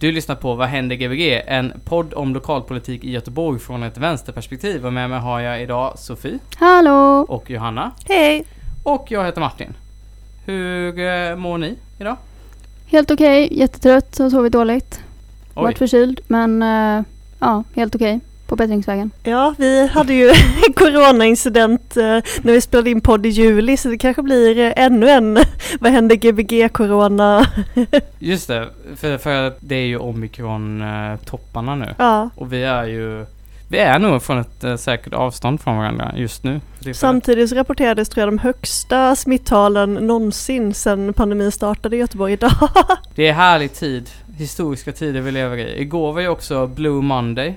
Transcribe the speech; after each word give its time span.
Du 0.00 0.12
lyssnar 0.12 0.34
på 0.34 0.54
Vad 0.54 0.68
händer 0.68 0.96
Gbg? 0.96 1.42
En 1.46 1.72
podd 1.84 2.14
om 2.14 2.34
lokalpolitik 2.34 3.04
i 3.04 3.10
Göteborg 3.10 3.58
från 3.58 3.82
ett 3.82 3.98
vänsterperspektiv. 3.98 4.86
Och 4.86 4.92
med 4.92 5.10
mig 5.10 5.18
har 5.20 5.40
jag 5.40 5.62
idag 5.62 5.98
Sofie 5.98 6.38
Hallå! 6.56 7.26
och 7.28 7.50
Johanna. 7.50 7.92
Hej! 8.08 8.44
Och 8.82 9.06
jag 9.10 9.24
heter 9.24 9.40
Martin. 9.40 9.74
Hur 10.46 10.98
eh, 10.98 11.36
mår 11.36 11.58
ni 11.58 11.74
idag? 12.00 12.16
Helt 12.86 13.10
okej, 13.10 13.48
jättetrött, 13.58 14.18
har 14.18 14.30
sovit 14.30 14.52
dåligt. 14.52 15.00
Oj, 15.54 15.62
Varit 15.62 15.78
förkyld, 15.78 16.20
men 16.26 16.62
eh, 16.62 17.04
ja, 17.38 17.64
helt 17.74 17.94
okej. 17.94 18.20
På 18.46 18.56
bättringsvägen. 18.56 19.10
Ja, 19.22 19.54
vi 19.58 19.86
hade 19.86 20.14
ju 20.14 20.28
en 20.28 20.72
coronaincident 20.74 21.96
eh, 21.96 22.02
när 22.42 22.52
vi 22.52 22.60
spelade 22.60 22.90
in 22.90 23.00
podd 23.00 23.26
i 23.26 23.28
juli 23.28 23.76
så 23.76 23.88
det 23.88 23.98
kanske 23.98 24.22
blir 24.22 24.58
eh, 24.58 24.72
ännu 24.76 25.08
en 25.08 25.38
Vad 25.80 25.92
händer 25.92 26.16
Gbg-corona? 26.16 27.46
just 28.18 28.48
det. 28.48 28.68
För, 28.96 29.18
för 29.18 29.52
det 29.60 29.74
är 29.74 29.86
ju 29.86 29.98
omikron-topparna 29.98 31.74
nu. 31.74 31.94
Ja, 31.98 32.30
Och 32.36 32.52
vi 32.52 32.62
är 32.62 32.84
ju... 32.84 33.26
Vi 33.68 33.78
är 33.78 33.98
nog 33.98 34.22
från 34.22 34.38
ett 34.38 34.64
eh, 34.64 34.76
säkert 34.76 35.12
avstånd 35.12 35.60
från 35.60 35.76
varandra 35.76 36.12
just 36.16 36.44
nu. 36.44 36.60
samtidigt 36.94 37.48
så 37.50 37.54
rapporterades 37.56 38.08
tror 38.08 38.22
jag 38.22 38.28
de 38.28 38.38
högsta 38.38 39.16
smittalen 39.16 39.94
någonsin 39.94 40.74
sedan 40.74 41.12
pandemin 41.12 41.52
startade 41.52 41.96
i 41.96 41.98
Göteborg 41.98 42.32
idag. 42.32 42.52
Det 43.14 43.26
är 43.28 43.32
härlig 43.32 43.74
tid. 43.74 44.10
Historiska 44.36 44.92
tider 44.92 45.20
vi 45.20 45.30
lever 45.32 45.56
i. 45.56 45.80
Igår 45.80 46.12
var 46.12 46.20
ju 46.20 46.28
också 46.28 46.66
Blue 46.66 47.02
Monday. 47.02 47.54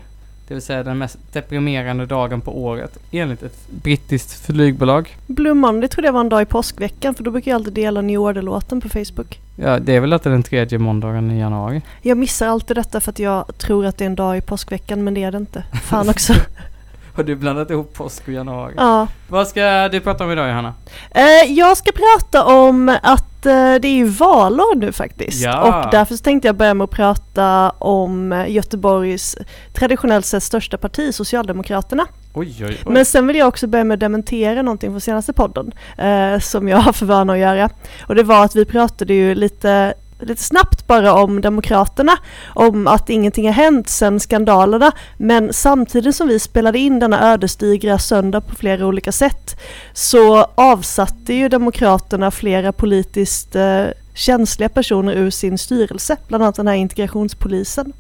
Det 0.50 0.55
vill 0.55 0.61
säga 0.61 0.83
den 0.83 0.97
mest 0.97 1.17
deprimerande 1.33 2.05
dagen 2.05 2.42
på 2.42 2.64
året. 2.64 2.97
Enligt 3.11 3.44
ett 3.44 3.67
brittiskt 3.69 4.45
flygbolag. 4.45 5.17
Blue 5.28 5.53
Monday 5.53 5.89
trodde 5.89 6.08
jag 6.08 6.14
var 6.14 6.19
en 6.19 6.30
dag 6.30 6.42
i 6.42 6.45
påskveckan 6.45 7.16
för 7.16 7.23
då 7.23 7.31
brukar 7.31 7.52
jag 7.52 7.55
alltid 7.55 7.73
dela 7.73 8.02
New 8.02 8.19
Order-låten 8.19 8.81
på 8.81 8.89
Facebook. 8.89 9.39
Ja, 9.55 9.80
det 9.80 9.95
är 9.95 10.00
väl 10.00 10.14
att 10.14 10.23
det 10.23 10.30
är 10.30 10.31
den 10.31 10.44
tredje 10.44 10.80
måndagen 10.80 11.31
i 11.31 11.39
januari. 11.39 11.81
Jag 12.02 12.17
missar 12.17 12.47
alltid 12.47 12.77
detta 12.77 13.02
för 13.02 13.11
att 13.11 13.20
jag 13.20 13.58
tror 13.58 13.86
att 13.86 13.97
det 13.97 14.03
är 14.03 14.09
en 14.09 14.16
dag 14.16 14.38
i 14.38 14.42
påskveckan 14.42 15.03
men 15.03 15.14
det 15.14 15.23
är 15.23 15.31
det 15.31 15.38
inte. 15.38 15.64
Fan 15.83 16.09
också. 16.09 16.33
Har 17.15 17.23
du 17.23 17.35
blandat 17.35 17.69
ihop 17.71 17.93
påsk 17.93 18.23
och 18.27 18.33
januari? 18.33 18.73
ja. 18.77 19.07
Vad 19.27 19.47
ska 19.47 19.89
du 19.89 19.99
prata 19.99 20.23
om 20.23 20.31
idag 20.31 20.47
Johanna? 20.49 20.73
Eh, 21.11 21.52
jag 21.53 21.77
ska 21.77 21.91
prata 21.91 22.45
om 22.45 22.97
att 23.03 23.45
eh, 23.45 23.75
det 23.81 23.88
är 23.88 23.95
ju 23.95 24.05
valår 24.05 24.75
nu 24.75 24.91
faktiskt. 24.91 25.41
Ja. 25.41 25.61
Och 25.85 25.91
därför 25.91 26.15
så 26.15 26.23
tänkte 26.23 26.47
jag 26.47 26.55
börja 26.55 26.73
med 26.73 26.85
att 26.85 26.91
prata 26.91 27.69
om 27.69 28.45
Göteborgs 28.47 29.37
traditionellt 29.73 30.25
sett 30.25 30.43
största 30.43 30.77
parti, 30.77 31.15
Socialdemokraterna. 31.15 32.05
Oj, 32.33 32.55
oj, 32.59 32.65
oj. 32.65 32.93
Men 32.93 33.05
sen 33.05 33.27
vill 33.27 33.35
jag 33.35 33.47
också 33.47 33.67
börja 33.67 33.83
med 33.83 33.95
att 33.95 33.99
dementera 33.99 34.61
någonting 34.61 34.91
från 34.91 35.02
senaste 35.02 35.33
podden. 35.33 35.71
Eh, 35.97 36.39
som 36.39 36.67
jag 36.67 36.77
har 36.77 36.93
för 36.93 37.05
vana 37.05 37.33
att 37.33 37.39
göra. 37.39 37.69
Och 38.07 38.15
det 38.15 38.23
var 38.23 38.45
att 38.45 38.55
vi 38.55 38.65
pratade 38.65 39.13
ju 39.13 39.35
lite 39.35 39.93
lite 40.22 40.44
snabbt 40.44 40.88
bara 40.88 41.14
om 41.14 41.42
Demokraterna, 41.42 42.12
om 42.53 42.88
att 42.88 43.09
ingenting 43.09 43.45
har 43.45 43.53
hänt 43.53 43.89
sedan 43.89 44.20
skandalerna, 44.20 44.92
men 45.17 45.53
samtidigt 45.53 46.16
som 46.16 46.28
vi 46.28 46.39
spelade 46.39 46.80
in 46.80 47.00
denna 47.00 47.34
ödesdigra 47.34 48.00
söndag 48.00 48.42
på 48.42 48.56
flera 48.56 48.86
olika 48.86 49.11
sätt 49.11 49.59
så 49.94 50.45
avsatte 50.56 51.33
ju 51.33 51.49
Demokraterna 51.49 52.32
flera 52.32 52.71
politiskt 52.71 53.55
eh, 53.55 53.86
känsliga 54.14 54.70
personer 54.70 55.14
ur 55.14 55.30
sin 55.30 55.58
styrelse, 55.58 56.17
bland 56.27 56.43
annat 56.43 56.55
den 56.55 56.67
här 56.67 56.76
integrationspolisen. 56.76 57.93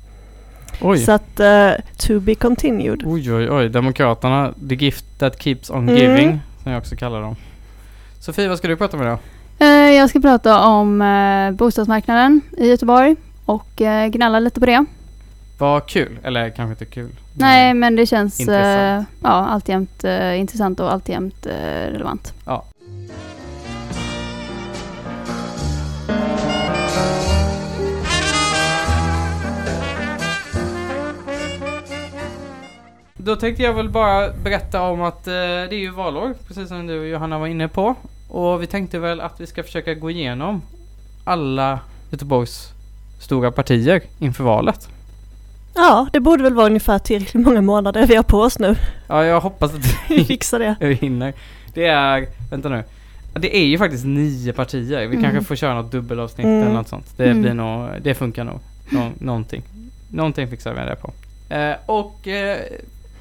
oj. 0.81 0.97
Så 0.97 1.11
att, 1.11 1.39
eh, 1.39 1.71
to 1.97 2.19
be 2.19 2.35
continued. 2.35 3.03
oj, 3.05 3.33
oj, 3.33 3.51
oj. 3.51 3.69
Demokraterna, 3.69 4.53
the 4.69 4.75
gift 4.75 5.05
that 5.17 5.41
keeps 5.43 5.69
on 5.69 5.89
Mm. 5.89 5.95
giving, 5.95 6.39
som 6.63 6.71
jag 6.71 6.79
också 6.79 6.95
kallar 6.95 7.21
dem. 7.21 7.35
Sofie, 8.19 8.47
vad 8.47 8.57
ska 8.57 8.67
du 8.67 8.75
prata 8.77 8.97
om 8.97 9.03
idag? 9.03 9.17
Eh, 9.61 9.67
jag 9.67 10.09
ska 10.09 10.19
prata 10.19 10.67
om 10.67 11.01
eh, 11.01 11.51
bostadsmarknaden 11.51 12.41
i 12.57 12.67
Göteborg 12.67 13.15
och 13.45 13.81
eh, 13.81 14.07
gnälla 14.07 14.39
lite 14.39 14.59
på 14.59 14.65
det. 14.65 14.85
Vad 15.57 15.87
kul, 15.87 16.19
eller 16.23 16.49
kanske 16.49 16.71
inte 16.71 16.85
kul. 16.85 17.09
Nej, 17.33 17.73
men 17.73 17.95
det 17.95 18.05
känns 18.05 18.39
Intressant. 18.39 19.07
ja, 19.23 19.29
alltjämt 19.29 20.03
intressant 20.35 20.79
och 20.79 20.93
alltjämt 20.93 21.45
relevant. 21.45 22.33
Ja. 22.45 22.65
Då 33.13 33.35
tänkte 33.35 33.63
jag 33.63 33.73
väl 33.73 33.89
bara 33.89 34.29
berätta 34.43 34.81
om 34.81 35.01
att 35.01 35.23
det 35.23 35.31
är 35.71 35.73
ju 35.73 35.91
valår, 35.91 36.33
precis 36.47 36.67
som 36.67 36.87
du 36.87 36.99
och 36.99 37.07
Johanna 37.07 37.39
var 37.39 37.47
inne 37.47 37.67
på. 37.67 37.95
Och 38.29 38.61
vi 38.61 38.67
tänkte 38.67 38.99
väl 38.99 39.21
att 39.21 39.39
vi 39.41 39.47
ska 39.47 39.63
försöka 39.63 39.93
gå 39.93 40.11
igenom 40.11 40.61
alla 41.23 41.79
Göteborgs 42.11 42.67
stora 43.21 43.51
partier 43.51 44.01
inför 44.19 44.43
valet. 44.43 44.87
Ja, 45.75 46.07
det 46.13 46.19
borde 46.19 46.43
väl 46.43 46.53
vara 46.53 46.65
ungefär 46.65 46.99
tillräckligt 46.99 47.45
många 47.45 47.61
månader 47.61 48.07
vi 48.07 48.15
har 48.15 48.23
på 48.23 48.37
oss 48.41 48.59
nu. 48.59 48.75
Ja, 49.07 49.25
jag 49.25 49.41
hoppas 49.41 49.73
att 49.73 49.85
Vi 50.09 50.25
fixar 50.25 50.59
det. 50.59 50.75
vi 50.79 50.93
hinner. 50.93 51.33
Det 51.73 51.85
är, 51.85 52.27
vänta 52.51 52.69
nu. 52.69 52.83
Det 53.33 53.57
är 53.57 53.65
ju 53.65 53.77
faktiskt 53.77 54.05
nio 54.05 54.53
partier. 54.53 54.99
Vi 54.99 55.05
Mm. 55.15 55.23
kanske 55.23 55.43
får 55.43 55.55
köra 55.55 55.73
något 55.73 55.91
dubbelavsnitt 55.91 56.45
Mm. 56.45 56.61
eller 56.61 56.73
något 56.73 56.87
sånt. 56.87 57.13
Det 57.17 57.25
Mm. 57.25 57.41
blir 57.41 57.53
nog, 57.53 57.89
det 58.01 58.13
funkar 58.15 58.43
nog. 58.43 58.59
Nå, 58.89 59.09
någonting. 59.19 59.63
Någonting 60.11 60.47
fixar 60.47 60.73
vi 60.73 60.79
det 60.79 60.95
på. 60.95 61.11
Eh, 61.55 61.75
och 61.85 62.27
eh, 62.27 62.57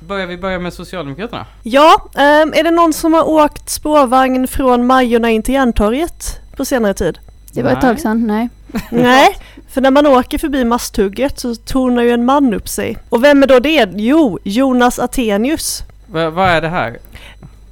börjar 0.00 0.26
vi 0.26 0.36
börja 0.36 0.58
med 0.58 0.72
Socialdemokraterna? 0.72 1.46
Ja, 1.62 2.08
ehm, 2.14 2.52
är 2.56 2.62
det 2.62 2.70
någon 2.70 2.92
som 2.92 3.14
har 3.14 3.28
åkt 3.28 3.70
spårvagn 3.70 4.48
från 4.48 4.86
Majorna 4.86 5.30
in 5.30 5.42
till 5.42 5.54
Järntorget 5.54 6.40
på 6.56 6.64
senare 6.64 6.94
tid? 6.94 7.18
Det 7.52 7.62
var 7.62 7.70
ett 7.70 7.82
Nej. 7.82 7.90
tag 7.90 8.00
sedan, 8.00 8.26
nej. 8.26 8.48
Nej, 8.90 9.36
för 9.68 9.80
när 9.80 9.90
man 9.90 10.06
åker 10.06 10.38
förbi 10.38 10.64
Masthugget 10.64 11.38
så 11.40 11.54
tornar 11.54 12.02
ju 12.02 12.10
en 12.10 12.24
man 12.24 12.54
upp 12.54 12.68
sig. 12.68 12.96
Och 13.08 13.24
vem 13.24 13.42
är 13.42 13.46
då 13.46 13.58
det? 13.58 13.88
Jo, 13.94 14.38
Jonas 14.44 14.98
Attenius. 14.98 15.82
Va, 16.06 16.30
vad 16.30 16.48
är 16.48 16.60
det 16.60 16.68
här? 16.68 16.98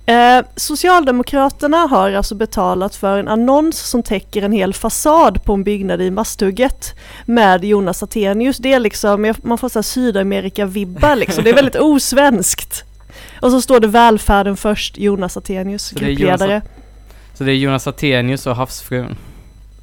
Eh, 0.06 0.44
Socialdemokraterna 0.56 1.76
har 1.76 2.12
alltså 2.12 2.34
betalat 2.34 2.94
för 2.94 3.18
en 3.18 3.28
annons 3.28 3.78
som 3.78 4.02
täcker 4.02 4.42
en 4.42 4.52
hel 4.52 4.74
fasad 4.74 5.44
på 5.44 5.54
en 5.54 5.64
byggnad 5.64 6.02
i 6.02 6.10
Masthugget 6.10 6.94
med 7.24 7.64
Jonas 7.64 8.02
Attenius. 8.02 8.58
Det 8.58 8.72
är 8.72 8.80
liksom, 8.80 9.34
man 9.42 9.58
får 9.58 9.82
Sydamerika-vibbar 9.82 11.16
liksom, 11.16 11.44
det 11.44 11.50
är 11.50 11.54
väldigt 11.54 11.76
osvenskt. 11.80 12.84
Och 13.40 13.50
så 13.50 13.62
står 13.62 13.80
det 13.80 13.86
välfärden 13.86 14.56
först, 14.56 14.98
Jonas 14.98 15.36
Attenius, 15.36 15.82
Så 15.82 15.94
det 15.94 16.04
är 16.04 16.08
Jonas 16.10 16.18
gruppledare. 16.18 16.62
Så 17.34 17.44
det 17.44 17.52
är 17.52 17.56
Jonas 17.56 17.86
Attenius 17.86 18.46
och 18.46 18.56
havsfrun. 18.56 19.16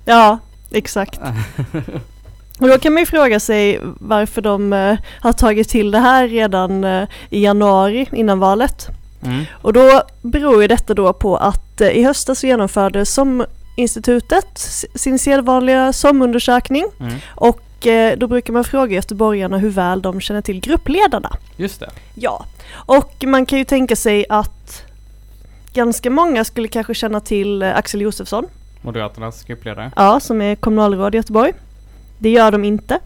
Ja, 0.06 0.40
exakt. 0.72 1.20
Och 2.60 2.68
då 2.68 2.78
kan 2.78 2.94
man 2.94 3.02
ju 3.02 3.06
fråga 3.06 3.40
sig 3.40 3.80
varför 3.84 4.42
de 4.42 4.74
eh, 4.74 4.98
har 5.20 5.34
tagit 5.34 5.70
till 5.70 5.92
det 5.92 6.00
här 6.00 6.28
redan 6.28 6.84
eh, 6.84 7.08
i 7.30 7.44
januari 7.44 8.10
innan 8.12 8.40
valet. 8.40 8.90
Mm. 9.26 9.46
Och 9.62 9.74
då 9.74 10.02
beror 10.22 10.62
ju 10.62 10.68
detta 10.68 10.94
då 10.94 11.14
på 11.14 11.38
att 11.38 11.82
eh, 11.82 11.88
i 11.90 12.04
höstas 12.04 12.44
genomförde 12.44 13.06
SOM-institutet 13.06 14.58
sin 14.96 15.20
sedvanliga 15.20 15.94
SOM-undersökning 15.94 16.86
Mm. 17.00 17.14
och 17.36 17.88
eh, 17.88 18.18
då 18.18 18.28
brukar 18.28 18.54
man 18.54 18.64
fråga 18.64 18.96
göteborgarna 18.96 19.58
hur 19.58 19.70
väl 19.70 20.02
de 20.02 20.22
känner 20.22 20.42
till 20.42 20.60
gruppledarna. 20.60 21.30
Just 21.58 21.80
det. 21.80 21.90
Ja, 22.16 22.46
och 22.74 23.24
man 23.28 23.46
kan 23.46 23.60
ju 23.60 23.66
tänka 23.66 23.96
sig 23.96 24.26
att 24.30 24.84
ganska 25.74 26.10
många 26.10 26.44
skulle 26.44 26.68
kanske 26.68 26.94
känna 26.94 27.20
till 27.20 27.62
eh, 27.62 27.76
Axel 27.78 28.02
Josefsson, 28.02 28.46
Moderaternas 28.82 29.44
gruppledare. 29.44 29.92
ja, 29.96 30.20
som 30.20 30.42
är 30.42 30.56
kommunalråd 30.56 31.16
i 31.16 31.18
Göteborg. 31.18 31.54
Det 32.18 32.30
gör 32.30 32.52
de 32.52 32.64
inte. 32.64 33.00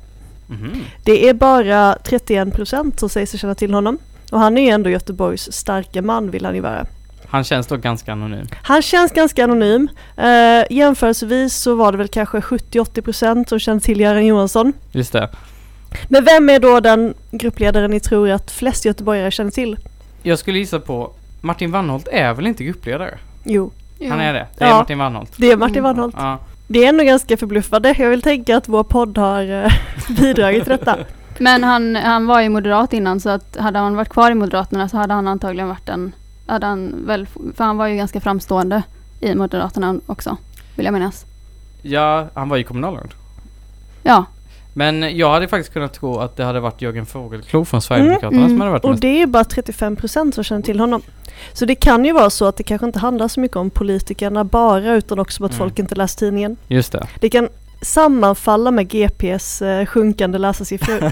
Mhm. 0.47 0.83
Det 1.03 1.29
är 1.29 1.33
bara 1.33 1.95
31% 2.03 2.99
som 2.99 3.09
säger 3.09 3.27
sig 3.27 3.39
känna 3.39 3.55
till 3.55 3.73
honom. 3.73 3.97
Och 4.31 4.39
han 4.39 4.57
är 4.57 4.61
ju 4.61 4.69
ändå 4.69 4.89
Göteborgs 4.89 5.51
starka 5.53 6.01
man 6.01 6.31
vill 6.31 6.45
han 6.45 6.55
ju 6.55 6.61
vara. 6.61 6.85
Han 7.29 7.43
känns 7.43 7.67
dock 7.67 7.81
ganska 7.81 8.11
anonym. 8.11 8.47
Han 8.63 8.81
känns 8.81 9.11
ganska 9.11 9.43
anonym. 9.43 9.87
Uh, 10.19 10.63
jämförelsevis 10.69 11.55
så 11.55 11.75
var 11.75 11.91
det 11.91 11.97
väl 11.97 12.07
kanske 12.07 12.37
70-80% 12.39 13.49
som 13.49 13.59
kände 13.59 13.83
till 13.83 13.99
Göran 13.99 14.25
Johansson. 14.25 14.73
Just 14.91 15.13
det. 15.13 15.29
Men 16.07 16.25
vem 16.25 16.49
är 16.49 16.59
då 16.59 16.79
den 16.79 17.13
gruppledaren 17.31 17.91
ni 17.91 17.99
tror 17.99 18.29
att 18.29 18.51
flest 18.51 18.85
göteborgare 18.85 19.31
känner 19.31 19.51
till? 19.51 19.77
Jag 20.23 20.39
skulle 20.39 20.59
gissa 20.59 20.79
på 20.79 21.11
Martin 21.41 21.71
Wannholt 21.71 22.07
är 22.11 22.33
väl 22.33 22.47
inte 22.47 22.63
gruppledare? 22.63 23.17
Jo, 23.43 23.71
Han 24.09 24.19
är 24.19 24.33
det. 24.33 24.47
Det 24.57 24.63
är 24.63 24.69
Ja. 24.69 24.77
Martin 24.77 24.97
Wannholt. 24.97 25.31
det 25.37 25.51
är 25.51 25.57
Martin 25.57 25.77
Mm. 25.77 25.83
Wannholt. 25.83 26.15
Ja. 26.17 26.39
Det 26.67 26.85
är 26.85 26.89
ändå 26.89 27.03
ganska 27.03 27.37
förbluffande. 27.37 27.95
Jag 27.97 28.09
vill 28.09 28.21
tänka 28.21 28.57
att 28.57 28.67
vår 28.67 28.83
podd 28.83 29.17
har 29.17 29.63
eh, 29.65 29.71
bidragit 30.21 30.63
till 30.63 30.71
detta. 30.71 30.97
Men 31.39 31.63
han, 31.63 31.95
han 31.95 32.27
var 32.27 32.41
ju 32.41 32.49
moderat 32.49 32.93
innan 32.93 33.19
så 33.19 33.29
att 33.29 33.57
hade 33.59 33.79
han 33.79 33.95
varit 33.95 34.09
kvar 34.09 34.31
i 34.31 34.35
Moderaterna 34.35 34.89
så 34.89 34.97
hade 34.97 35.13
han 35.13 35.27
antagligen 35.27 35.67
varit 35.67 35.89
en, 35.89 36.11
hade 36.47 36.65
han 36.65 36.93
väl, 37.05 37.27
för 37.55 37.63
han 37.63 37.77
var 37.77 37.87
ju 37.87 37.95
ganska 37.95 38.21
framstående 38.21 38.83
i 39.19 39.35
Moderaterna 39.35 39.99
också, 40.05 40.37
vill 40.75 40.85
jag 40.85 40.93
minnas. 40.93 41.25
Ja, 41.81 42.27
han 42.33 42.49
var 42.49 42.57
ju 42.57 42.63
kommunalråd. 42.63 43.13
Ja, 44.03 44.25
Men 44.73 45.17
jag 45.17 45.31
hade 45.31 45.47
faktiskt 45.47 45.73
kunnat 45.73 45.93
tro 45.93 46.17
att 46.19 46.35
det 46.37 46.43
hade 46.43 46.59
varit 46.59 46.81
Jörgen 46.81 47.05
Fågelklo 47.05 47.65
från 47.65 47.81
Sverigedemokraterna 47.81 48.37
Mm, 48.41 48.49
som 48.49 48.59
hade 48.59 48.71
varit 48.71 48.83
Och 48.83 48.89
mest. 48.89 49.01
det 49.01 49.07
är 49.07 49.17
ju 49.19 49.25
bara 49.25 49.43
35% 49.43 50.31
som 50.31 50.43
känner 50.43 50.61
till 50.61 50.79
honom. 50.79 51.01
Så 51.53 51.65
det 51.65 51.75
kan 51.75 52.05
ju 52.05 52.11
vara 52.13 52.29
så 52.29 52.45
att 52.45 52.57
det 52.57 52.63
kanske 52.63 52.85
inte 52.87 52.99
handlar 52.99 53.27
så 53.27 53.39
mycket 53.39 53.57
om 53.57 53.69
politikerna 53.69 54.43
bara 54.43 54.93
utan 54.95 55.19
också 55.19 55.43
om 55.43 55.45
att 55.45 55.51
Mm. 55.51 55.59
folk 55.59 55.79
inte 55.79 55.95
läst 55.95 56.19
tidningen. 56.19 56.57
Just 56.67 56.91
det. 56.91 57.07
Det 57.19 57.29
kan 57.29 57.49
sammanfalla 57.81 58.71
med 58.71 58.89
GPs 58.89 59.61
eh, 59.61 59.85
sjunkande 59.85 60.37
läsarsiffror. 60.37 61.11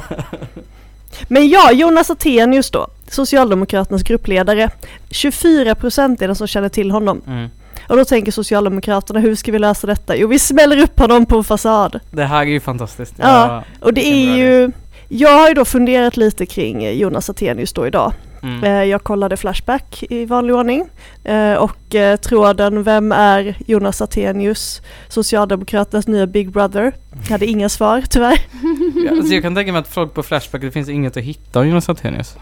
Men 1.27 1.49
ja, 1.49 1.71
Jonas 1.71 2.09
Attenius 2.09 2.71
då, 2.71 2.87
Socialdemokraternas 3.09 4.03
gruppledare. 4.03 4.69
24% 5.09 6.23
är 6.23 6.27
den 6.27 6.35
som 6.35 6.47
känner 6.47 6.69
till 6.69 6.91
honom. 6.91 7.21
Mm. 7.27 7.49
Och 7.87 7.97
då 7.97 8.05
tänker 8.05 8.31
Socialdemokraterna, 8.31 9.19
hur 9.19 9.35
ska 9.35 9.51
vi 9.51 9.59
lösa 9.59 9.87
detta? 9.87 10.15
Jo, 10.15 10.27
vi 10.27 10.39
smäller 10.39 10.77
upp 10.77 10.99
honom 10.99 11.25
på 11.25 11.37
en 11.37 11.43
fasad. 11.43 11.99
Det 12.11 12.23
här 12.25 12.41
är 12.41 12.45
ju 12.45 12.59
fantastiskt. 12.59 13.13
Ja, 13.17 13.63
Och 13.79 13.93
det 13.93 14.07
är 14.07 14.37
ju, 14.37 14.71
jag 15.09 15.39
har 15.39 15.47
ju 15.47 15.53
då 15.53 15.65
funderat 15.65 16.17
lite 16.17 16.45
kring 16.45 16.83
eh, 16.83 16.91
Jonas 16.91 17.29
Attenius 17.29 17.73
då 17.73 17.87
idag. 17.87 18.13
Mm. 18.43 18.63
Eh, 18.63 18.83
Jag 18.83 19.03
kollade 19.03 19.37
Flashback 19.37 20.03
i 20.09 20.25
vanlig 20.25 20.55
ordning 20.55 20.85
eh, 21.23 21.53
och 21.53 21.95
tråden 22.21 22.83
Vem 22.83 23.11
är 23.11 23.55
Jonas 23.67 24.01
Attenius? 24.01 24.81
Socialdemokraternas 25.09 26.07
nya 26.07 26.27
Big 26.27 26.51
Brother. 26.51 26.93
Jag 27.23 27.29
hade 27.31 27.45
inga 27.45 27.69
svar 27.69 28.03
tyvärr. 28.09 28.39
Ja, 29.05 29.11
alltså 29.11 29.33
jag 29.33 29.43
kan 29.43 29.55
tänka 29.55 29.71
mig 29.71 29.79
att 29.81 29.87
folk 29.87 30.13
på 30.13 30.23
Flashback, 30.23 30.61
det 30.61 30.71
finns 30.71 30.89
inget 30.89 31.17
att 31.17 31.23
hitta 31.23 31.59
om 31.59 31.67
Jonas 31.67 31.89
Attenius. 31.89 32.35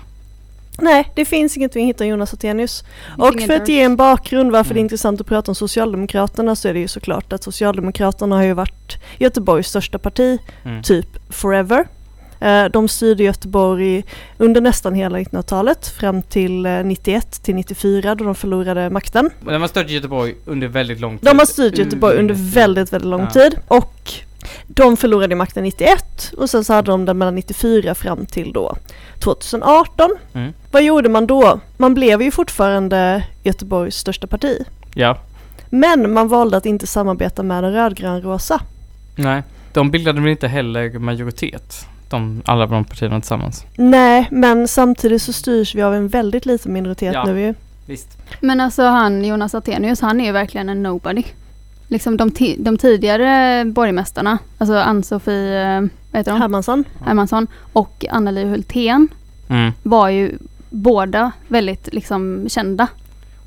Nej, 0.81 1.11
det 1.15 1.25
finns 1.25 1.57
ingenting 1.57 1.85
att 1.85 1.89
hitta 1.95 2.03
om 2.03 2.09
Jonas 2.09 2.33
Attenius. 2.33 2.83
Och 3.17 3.41
för 3.41 3.53
att 3.53 3.67
ge 3.67 3.81
en 3.81 3.95
bakgrund 3.95 4.51
varför 4.51 4.69
det 4.73 4.77
är 4.77 4.79
Mm. 4.79 4.85
intressant 4.85 5.21
att 5.21 5.27
prata 5.27 5.51
om 5.51 5.55
Socialdemokraterna 5.55 6.55
så 6.55 6.67
är 6.67 6.73
det 6.73 6.79
ju 6.79 6.87
såklart 6.87 7.33
att 7.33 7.43
Socialdemokraterna 7.43 8.35
har 8.35 8.43
ju 8.43 8.53
varit 8.53 8.97
Göteborgs 9.17 9.67
största 9.67 9.97
parti 9.99 10.39
Mm. 10.65 10.83
typ 10.83 11.07
forever. 11.33 11.87
Eh, 12.43 12.65
De 12.65 12.87
styrde 12.87 13.23
Göteborg 13.23 14.03
under 14.37 14.61
nästan 14.61 14.93
hela 14.93 15.17
1900-talet 15.19 15.87
fram 15.87 16.21
till 16.21 16.65
eh, 16.65 16.83
91 16.83 17.43
till 17.43 17.55
94 17.55 18.15
då 18.15 18.25
de 18.25 18.35
förlorade 18.35 18.89
makten. 18.89 19.29
De 19.45 19.61
har 19.61 19.67
stört 19.67 19.89
Göteborg 19.89 20.35
under 20.45 20.67
väldigt 20.67 20.99
lång 20.99 21.17
tid. 21.17 21.29
De 21.29 21.39
har 21.39 21.45
styrt 21.45 21.77
Göteborg 21.77 22.17
under 22.17 22.33
Mm. 22.35 22.49
väldigt, 22.49 22.93
väldigt 22.93 23.09
lång 23.09 23.21
Ja. 23.21 23.29
tid 23.29 23.55
och 23.67 24.11
de 24.67 24.97
förlorade 24.97 25.35
makten 25.35 25.63
91 25.63 26.31
och 26.37 26.49
sen 26.49 26.63
så 26.63 26.73
hade 26.73 26.91
de 26.91 27.05
den 27.05 27.17
mellan 27.17 27.35
94 27.35 27.95
fram 27.95 28.25
till 28.25 28.53
då 28.53 28.75
2018. 29.19 30.09
Mm. 30.33 30.53
Vad 30.71 30.83
gjorde 30.83 31.09
man 31.09 31.27
då? 31.27 31.59
Man 31.77 31.93
blev 31.93 32.21
ju 32.21 32.31
fortfarande 32.31 33.23
Göteborgs 33.43 33.95
största 33.95 34.27
parti. 34.27 34.57
Ja. 34.95 35.17
Men 35.69 36.13
man 36.13 36.27
valde 36.27 36.57
att 36.57 36.65
inte 36.65 36.87
samarbeta 36.87 37.43
med 37.43 37.63
den 37.63 37.73
rödgrönrosa. 37.73 38.61
Nej. 39.15 39.43
De 39.73 39.91
bildade 39.91 40.21
väl 40.21 40.29
inte 40.31 40.47
heller 40.47 40.99
majoritet? 40.99 41.85
De, 42.09 42.41
alla 42.45 42.65
de 42.65 42.85
partierna 42.85 43.19
tillsammans. 43.19 43.65
Nej, 43.75 44.27
men 44.31 44.67
samtidigt 44.67 45.21
så 45.21 45.33
styrs 45.33 45.75
vi 45.75 45.81
av 45.81 45.95
en 45.95 46.07
väldigt 46.07 46.45
liten 46.45 46.73
minoritet 46.73 47.13
Ja. 47.13 47.25
nu 47.25 47.41
ju. 47.41 47.53
Visst. 47.85 48.17
men 48.41 48.59
alltså 48.59 48.83
han 48.83 49.25
Jonas 49.25 49.55
Attenius, 49.55 50.01
han 50.01 50.21
är 50.21 50.25
ju 50.25 50.31
verkligen 50.31 50.69
en 50.69 50.83
nobody. 50.83 51.23
Liksom 51.87 52.17
de, 52.17 52.29
ti- 52.31 52.55
de 52.63 52.77
tidigare 52.77 53.65
borgmästarna, 53.65 54.37
alltså 54.57 54.75
Ann-Sofie, 54.75 55.75
eh, 55.77 55.81
vad 56.11 56.19
heter 56.19 56.31
hon? 56.31 56.41
Hermansson. 56.41 56.83
Hermansson 57.05 57.47
och 57.73 58.05
Anneli 58.11 58.43
Hultén 58.45 59.07
Mm. 59.49 59.71
var 59.83 60.09
ju 60.09 60.37
båda 60.69 61.31
väldigt 61.47 61.93
liksom 61.93 62.45
kända. 62.49 62.87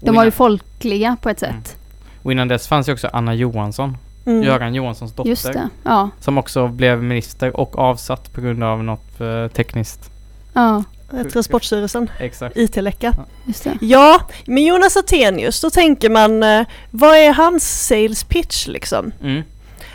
De 0.00 0.14
var 0.14 0.24
ju 0.24 0.30
folkliga 0.30 1.16
på 1.22 1.28
ett 1.30 1.42
Mm. 1.42 1.62
sätt. 1.62 1.76
och 2.22 2.32
innan 2.32 2.48
dess 2.48 2.68
fanns 2.68 2.88
ju 2.88 2.92
också 2.92 3.08
Anna 3.12 3.34
Johansson. 3.34 3.96
Mm. 4.26 4.42
Göran 4.42 4.74
Johanssons 4.74 5.12
dotter. 5.12 5.30
Just 5.30 5.52
det, 5.52 5.68
ja. 5.82 6.10
Som 6.20 6.38
också 6.38 6.68
blev 6.68 7.02
minister 7.02 7.56
och 7.56 7.78
avsatt 7.78 8.32
på 8.32 8.40
grund 8.40 8.62
av 8.64 8.84
något 8.84 9.20
eh, 9.20 9.48
tekniskt. 9.48 10.10
Ja, 10.52 10.82
Eh, 11.14 11.26
Transportstyrelsen, 11.26 12.10
Exakt. 12.18 12.56
IT-läcka. 12.56 13.14
just 13.44 13.64
det. 13.64 13.78
Ja, 13.80 14.20
men 14.46 14.64
Jonas 14.64 14.96
Attenius, 14.96 15.60
då 15.60 15.70
tänker 15.70 16.10
man, 16.10 16.42
eh, 16.42 16.66
vad 16.90 17.16
är 17.16 17.32
hans 17.32 17.86
sales 17.86 18.24
pitch 18.24 18.66
liksom? 18.66 19.12
Mm. 19.22 19.42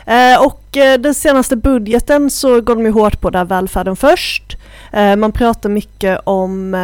Eh, 0.06 0.42
och 0.46 0.76
eh, 0.76 0.98
den 1.00 1.14
senaste 1.14 1.56
budgeten 1.56 2.30
så 2.30 2.60
går 2.60 2.74
de 2.74 2.84
ju 2.84 2.92
hårt 2.92 3.20
på 3.20 3.30
där 3.30 3.44
välfärden 3.44 3.96
först. 3.96 4.56
Man 5.18 5.32
pratar 5.32 5.68
mycket 5.68 6.20
om 6.24 6.74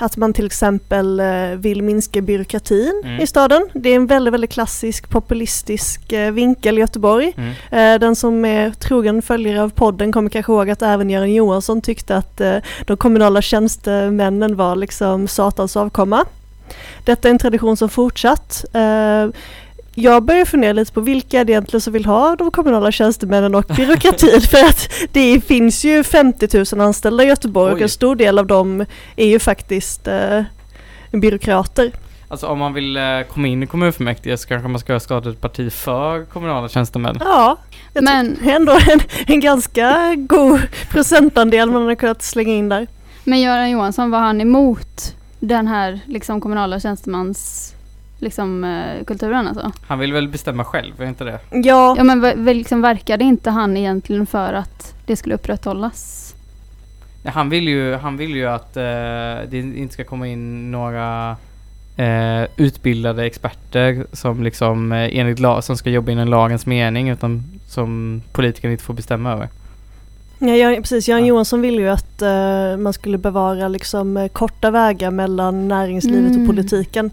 att 0.00 0.16
man 0.16 0.32
till 0.32 0.46
exempel 0.46 1.20
eh, 1.20 1.26
vill 1.56 1.82
minska 1.82 2.20
byråkratin 2.20 3.02
Mm. 3.04 3.20
i 3.20 3.26
staden. 3.26 3.68
Det 3.74 3.90
är 3.90 3.96
en 3.96 4.06
väldigt, 4.06 4.34
väldigt 4.34 4.50
klassisk 4.52 5.08
populistisk 5.10 6.12
eh, 6.12 6.32
vinkel 6.32 6.78
i 6.78 6.80
Göteborg. 6.80 7.32
Mm. 7.36 7.50
Eh, 7.94 8.00
Den 8.00 8.16
som 8.16 8.44
är 8.44 8.70
trogen 8.70 9.22
följare 9.22 9.62
av 9.62 9.68
podden 9.70 10.12
kommer 10.12 10.30
kanske 10.30 10.52
ihåg 10.52 10.70
att 10.70 10.82
även 10.82 11.10
Göran 11.10 11.32
Johansson 11.34 11.80
tyckte 11.80 12.16
att 12.16 12.40
de 12.86 12.96
kommunala 12.96 13.42
tjänstemännen 13.42 14.56
var 14.56 14.76
liksom 14.76 15.28
satans 15.28 15.76
avkomma. 15.76 16.24
Detta 17.04 17.28
är 17.28 17.30
en 17.30 17.38
tradition 17.38 17.76
som 17.76 17.88
fortsatt. 17.88 18.64
Jag 19.98 20.22
börjar 20.22 20.44
fundera 20.44 20.72
lite 20.72 20.92
på 20.92 21.00
vilka 21.00 21.44
det 21.44 21.52
egentligen 21.52 21.80
som 21.80 21.92
vill 21.92 22.04
ha 22.06 22.36
de 22.36 22.50
kommunala 22.50 22.92
tjänstemännen 22.92 23.54
och 23.54 23.64
byråkratin 23.76 24.40
för 24.50 24.64
att 24.64 24.90
det 25.12 25.40
finns 25.40 25.84
ju 25.84 26.04
50 26.04 26.74
000 26.74 26.80
anställda 26.86 27.24
i 27.24 27.26
Göteborg 27.26 27.72
och 27.72 27.76
Oj. 27.78 27.82
en 27.82 27.88
stor 27.88 28.16
del 28.16 28.38
av 28.38 28.46
dem 28.46 28.84
är 29.16 29.26
ju 29.26 29.38
faktiskt 29.38 30.08
eh, 30.08 30.42
byråkrater. 31.12 31.90
Alltså 32.28 32.46
om 32.46 32.58
man 32.58 32.74
vill 32.74 32.96
eh, 32.96 33.02
komma 33.32 33.46
in 33.46 33.62
i 33.62 33.66
kommunfullmäktige 33.66 34.36
så 34.36 34.48
kanske 34.48 34.68
man 34.68 34.78
ska 34.78 35.00
starta 35.00 35.30
ett 35.30 35.40
parti 35.40 35.72
för 35.72 36.24
kommunala 36.24 36.68
tjänstemän. 36.68 37.16
Ja, 37.20 37.56
Men- 37.94 38.36
ändå 38.44 38.72
en, 38.72 39.00
en 39.26 39.40
ganska 39.40 40.14
god 40.16 40.60
procentandel 40.90 41.70
man 41.70 41.86
har 41.86 41.94
kunnat 41.94 42.22
slänga 42.22 42.52
in 42.54 42.68
där. 42.68 42.86
Men 43.24 43.40
Göran 43.40 43.70
Johansson, 43.70 44.10
var 44.10 44.18
han 44.20 44.40
emot 44.40 45.14
den 45.40 45.66
här 45.66 46.00
liksom 46.06 46.40
kommunala 46.40 46.80
tjänstemans 46.80 47.72
liksom, 48.18 48.64
eh, 48.64 49.04
kulturen 49.04 49.46
alltså? 49.48 49.72
Han 49.86 49.98
vill 49.98 50.12
väl 50.12 50.28
bestämma 50.28 50.64
själv, 50.64 51.00
är 51.02 51.06
inte 51.06 51.24
det? 51.24 51.38
Ja, 51.50 51.94
Ja 51.96 52.04
men 52.04 52.44
liksom 52.44 52.82
verkade 52.82 53.24
inte 53.24 53.50
han 53.50 53.76
egentligen 53.76 54.26
för 54.26 54.52
att 54.52 54.94
det 55.06 55.16
skulle 55.16 55.34
upprätthållas? 55.34 56.34
Ja, 57.22 57.30
Han 57.30 57.50
vill 57.50 57.68
ju, 57.68 57.94
han 57.94 58.16
vill 58.16 58.36
ju 58.36 58.46
att 58.46 58.76
eh, 58.76 58.82
det 59.48 59.58
inte 59.58 59.94
ska 59.94 60.04
komma 60.04 60.26
in 60.28 60.70
några 60.70 61.36
eh, 61.96 62.42
utbildade 62.56 63.24
experter 63.24 64.06
som 64.12 64.42
liksom 64.42 64.92
eh, 64.92 65.18
enligt 65.18 65.38
lag, 65.38 65.64
som 65.64 65.76
ska 65.76 65.90
jobba 65.90 66.12
inom 66.12 66.28
lagens 66.28 66.66
mening 66.66 67.08
utan 67.08 67.44
som 67.68 68.22
politikerna 68.32 68.72
inte 68.72 68.84
får 68.84 68.94
bestämma 68.94 69.32
över. 69.32 69.48
Ja 70.38 70.46
Göran- 70.48 70.80
precis. 70.82 71.08
Göran 71.08 71.22
Ja. 71.22 71.28
Johansson 71.28 71.60
ville 71.60 71.82
ju 71.82 71.88
att 71.88 72.22
eh, 72.22 72.76
man 72.78 72.92
skulle 72.92 73.18
bevara 73.18 73.68
liksom, 73.68 74.16
eh, 74.16 74.28
korta 74.28 74.70
vägar 74.70 75.10
mellan 75.10 75.68
näringslivet 75.68 76.30
Mm. 76.30 76.42
och 76.42 76.46
politiken. 76.54 77.10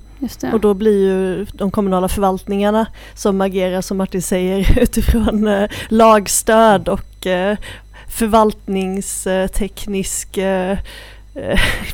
Och 0.54 0.60
då 0.60 0.74
blir 0.74 1.08
ju 1.08 1.46
de 1.54 1.72
kommunala 1.72 2.08
förvaltningarna 2.08 2.86
som 3.16 3.42
agerar 3.42 3.82
som 3.82 3.98
Martin 3.98 4.22
säger 4.22 4.80
utifrån 4.82 5.48
eh, 5.48 5.70
lagstöd 5.90 6.90
och 6.90 7.28
eh, 7.28 7.58
förvaltningsteknisk 8.10 10.40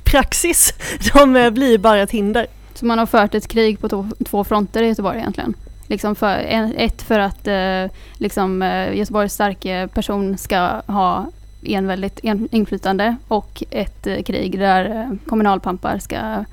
praxis. 0.04 0.74
De 1.14 1.52
blir 1.54 1.78
bara 1.78 2.00
ett 2.02 2.12
hinder. 2.12 2.46
Så 2.74 2.86
man 2.86 3.00
har 3.00 3.06
fört 3.06 3.36
ett 3.36 3.48
krig 3.48 3.80
på 3.80 4.08
två 4.26 4.44
fronter 4.44 4.84
i 4.84 4.88
Göteborg 4.88 5.18
egentligen? 5.18 5.54
Liksom 5.90 6.16
för, 6.16 6.46
ett 6.78 7.02
för 7.02 7.20
att 7.20 7.48
eh, 7.48 7.96
liksom, 8.18 8.62
eh, 8.62 8.98
Göteborgs 8.98 9.34
starka 9.34 9.90
person 9.94 10.38
ska 10.38 10.82
ha 10.86 11.28
en, 11.64 12.50
inflytande 12.52 13.16
och 13.28 13.64
ett 13.72 14.08
eh, 14.08 14.24
krig 14.24 14.60
där 14.60 14.86
eh, 14.86 15.30
kommunalpampar 15.30 16.00
ska, 16.00 16.46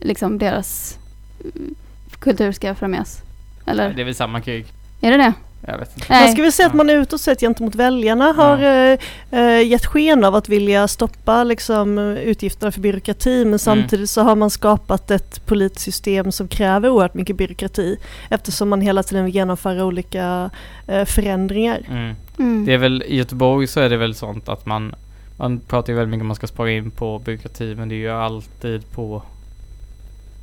liksom 0.00 0.38
deras 0.38 0.98
mm, 1.40 1.74
kultur 2.18 2.52
ska 2.52 2.74
främjas. 2.74 3.22
Eller 3.66 3.92
Det 3.92 4.00
är 4.02 4.04
väl 4.04 4.14
samma 4.14 4.40
krig. 4.40 4.66
är 5.00 5.10
det 5.10 5.16
det? 5.16 5.32
Jag 5.66 5.78
vet 5.78 5.96
inte. 5.96 6.12
Man 6.12 6.32
ska 6.32 6.42
väl 6.42 6.52
säga 6.52 6.66
att 6.66 6.74
man 6.74 6.90
utåt 6.90 7.20
sett 7.20 7.40
gentemot 7.40 7.74
väljarna 7.74 8.32
har 8.32 8.58
eh, 8.62 8.98
eh, 9.30 9.68
gett 9.68 9.86
sken 9.86 10.24
av 10.24 10.34
att 10.34 10.48
vilja 10.48 10.88
stoppa 10.88 11.44
liksom, 11.44 11.98
utgifterna 11.98 12.72
för 12.72 12.80
byråkrati 12.80 13.44
men 13.44 13.58
samtidigt 13.58 14.10
så 14.10 14.22
har 14.22 14.36
man 14.36 14.50
skapat 14.50 15.10
ett 15.10 15.46
politiskt 15.46 15.84
system 15.84 16.32
som 16.32 16.48
kräver 16.48 16.88
oerhört 16.88 17.14
mycket 17.14 17.36
byråkrati 17.36 17.96
eftersom 18.28 18.68
man 18.68 18.80
hela 18.80 19.02
tiden 19.02 19.24
vill 19.24 19.34
genomföra 19.34 19.84
olika 19.84 20.50
eh, 20.86 21.04
förändringar. 21.04 21.80
Mm. 21.90 22.14
Mm. 22.38 22.64
Det 22.64 22.74
är 22.74 22.78
väl, 22.78 23.02
i 23.02 23.16
Göteborg 23.16 23.66
så 23.66 23.80
är 23.80 23.90
det 23.90 23.96
väl 23.96 24.14
sånt 24.14 24.48
att 24.48 24.66
man, 24.66 24.94
man 25.36 25.60
pratar 25.60 25.92
ju 25.92 25.96
väldigt 25.96 26.10
mycket 26.10 26.22
om 26.22 26.26
att 26.26 26.28
man 26.28 26.36
ska 26.36 26.46
spara 26.46 26.70
in 26.70 26.90
på 26.90 27.18
byråkrati 27.18 27.74
men 27.74 27.88
det 27.88 27.94
är 27.94 27.96
ju 27.96 28.10
alltid 28.10 28.90
på, 28.90 29.22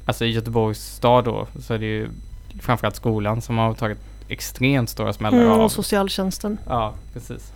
alltså 0.05 0.25
i 0.25 0.31
Göteborgs 0.31 0.95
stad 0.95 1.25
då, 1.25 1.47
så 1.61 1.73
är 1.73 1.77
det 1.77 1.85
ju 1.85 2.07
framförallt 2.61 2.95
skolan 2.95 3.41
som 3.41 3.57
har 3.57 3.73
tagit 3.73 3.97
extremt 4.29 4.89
stora 4.89 5.13
smällar 5.13 5.37
Mm, 5.37 5.51
av. 5.51 5.61
och 5.61 5.71
socialtjänsten. 5.71 6.57
Ja, 6.67 6.93
precis. 7.13 7.51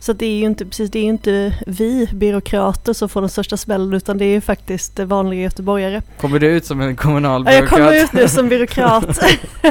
Så 0.00 0.12
det 0.12 0.26
är 0.26 0.38
ju 0.38 0.44
inte 0.44 0.64
precis, 0.64 0.90
det 0.90 0.98
är 0.98 1.04
inte 1.04 1.54
vi 1.66 2.08
byråkrater 2.12 2.92
som 2.92 3.08
får 3.08 3.20
den 3.20 3.30
största 3.30 3.56
smällen 3.56 3.94
utan 3.94 4.18
det 4.18 4.24
är 4.24 4.28
ju 4.30 4.40
faktiskt 4.40 4.98
vanliga 4.98 5.40
göteborgare. 5.42 6.02
Kommer 6.20 6.38
du 6.38 6.46
ut 6.46 6.64
som 6.64 6.80
en 6.80 6.96
kommunal 6.96 7.44
Ja, 7.46 7.52
jag 7.52 7.68
kommer 7.68 7.90
byråkrat? 7.90 8.04
ut 8.14 8.20
nu 8.20 8.28
som 8.28 8.48
byråkrat. 8.48 9.20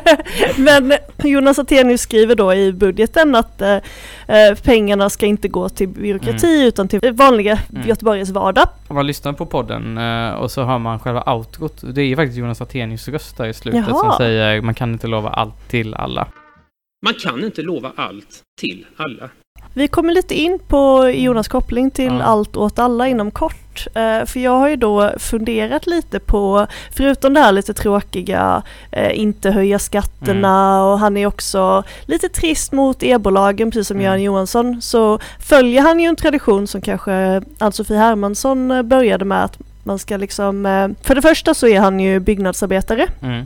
Men 0.57 0.93
Jonas 1.23 1.59
Attenius 1.59 2.01
skriver 2.01 2.35
då 2.35 2.53
i 2.53 2.73
budgeten 2.73 3.35
att 3.35 3.61
eh, 3.61 3.73
eh, 4.27 4.55
pengarna 4.63 5.09
ska 5.09 5.25
inte 5.25 5.47
gå 5.47 5.69
till 5.69 5.87
byråkrati 5.87 6.63
utan 6.63 6.87
till 6.87 7.11
vanliga 7.13 7.59
Mm. 7.73 7.87
göteborgares 7.87 8.29
vardag. 8.29 8.67
Om 8.87 8.95
man 8.95 9.07
lyssnar 9.07 9.33
på 9.33 9.45
podden 9.45 9.97
eh, 9.97 10.29
och 10.33 10.51
så 10.51 10.63
hör 10.63 10.77
man 10.77 10.99
själva 10.99 11.33
outrot. 11.33 11.81
Det 11.93 12.01
är 12.01 12.05
ju 12.05 12.15
faktiskt 12.15 12.37
Jonas 12.37 12.61
Attenius 12.61 13.07
röst 13.07 13.37
där 13.37 13.45
i 13.45 13.53
slutet 13.53 13.85
Jaha. 13.87 13.99
som 13.99 14.13
säger 14.17 14.61
man 14.61 14.73
kan 14.73 14.93
inte 14.93 15.07
lova 15.07 15.29
allt 15.29 15.69
till 15.69 15.93
alla. 15.93 16.27
Man 17.07 17.13
kan 17.13 17.43
inte 17.43 17.61
lova 17.61 17.91
allt 17.95 18.41
till 18.61 18.85
alla. 18.95 19.29
Vi 19.73 19.87
kommer 19.87 20.13
lite 20.13 20.35
in 20.35 20.59
på 20.67 21.09
Jonas 21.13 21.47
koppling 21.47 21.91
till 21.91 22.05
Ja. 22.05 22.21
allt 22.23 22.57
åt 22.57 22.79
alla 22.79 23.07
inom 23.07 23.31
kort. 23.31 23.87
Eh, 23.95 24.25
för 24.25 24.39
jag 24.39 24.51
har 24.51 24.69
ju 24.69 24.75
då 24.75 25.11
funderat 25.17 25.87
lite 25.87 26.19
på, 26.19 26.67
förutom 26.97 27.33
det 27.33 27.39
här 27.39 27.51
lite 27.51 27.73
tråkiga, 27.73 28.63
eh, 28.91 29.19
inte 29.19 29.51
höja 29.51 29.79
skatterna 29.79 30.83
och 30.85 30.99
han 30.99 31.17
är 31.17 31.25
också 31.25 31.83
lite 32.05 32.29
trist 32.29 32.71
mot 32.71 33.03
e-bolagen 33.03 33.71
precis 33.71 33.87
som 33.87 33.97
Mm. 33.97 34.05
Göran 34.05 34.21
Johansson. 34.23 34.81
Så 34.81 35.19
följer 35.39 35.81
han 35.81 35.99
ju 35.99 36.05
en 36.07 36.15
tradition 36.15 36.67
som 36.67 36.81
kanske 36.81 37.41
Ann-Sofie 37.57 37.97
Hermansson 37.97 38.71
eh, 38.71 38.81
började 38.81 39.25
med 39.25 39.43
att 39.43 39.57
man 39.83 39.99
ska 39.99 40.17
liksom, 40.17 40.63
för 41.03 41.15
det 41.15 41.21
första 41.21 41.53
så 41.53 41.67
är 41.67 41.79
han 41.79 41.99
ju 41.99 42.19
byggnadsarbetare. 42.19 43.07
Mm. 43.21 43.45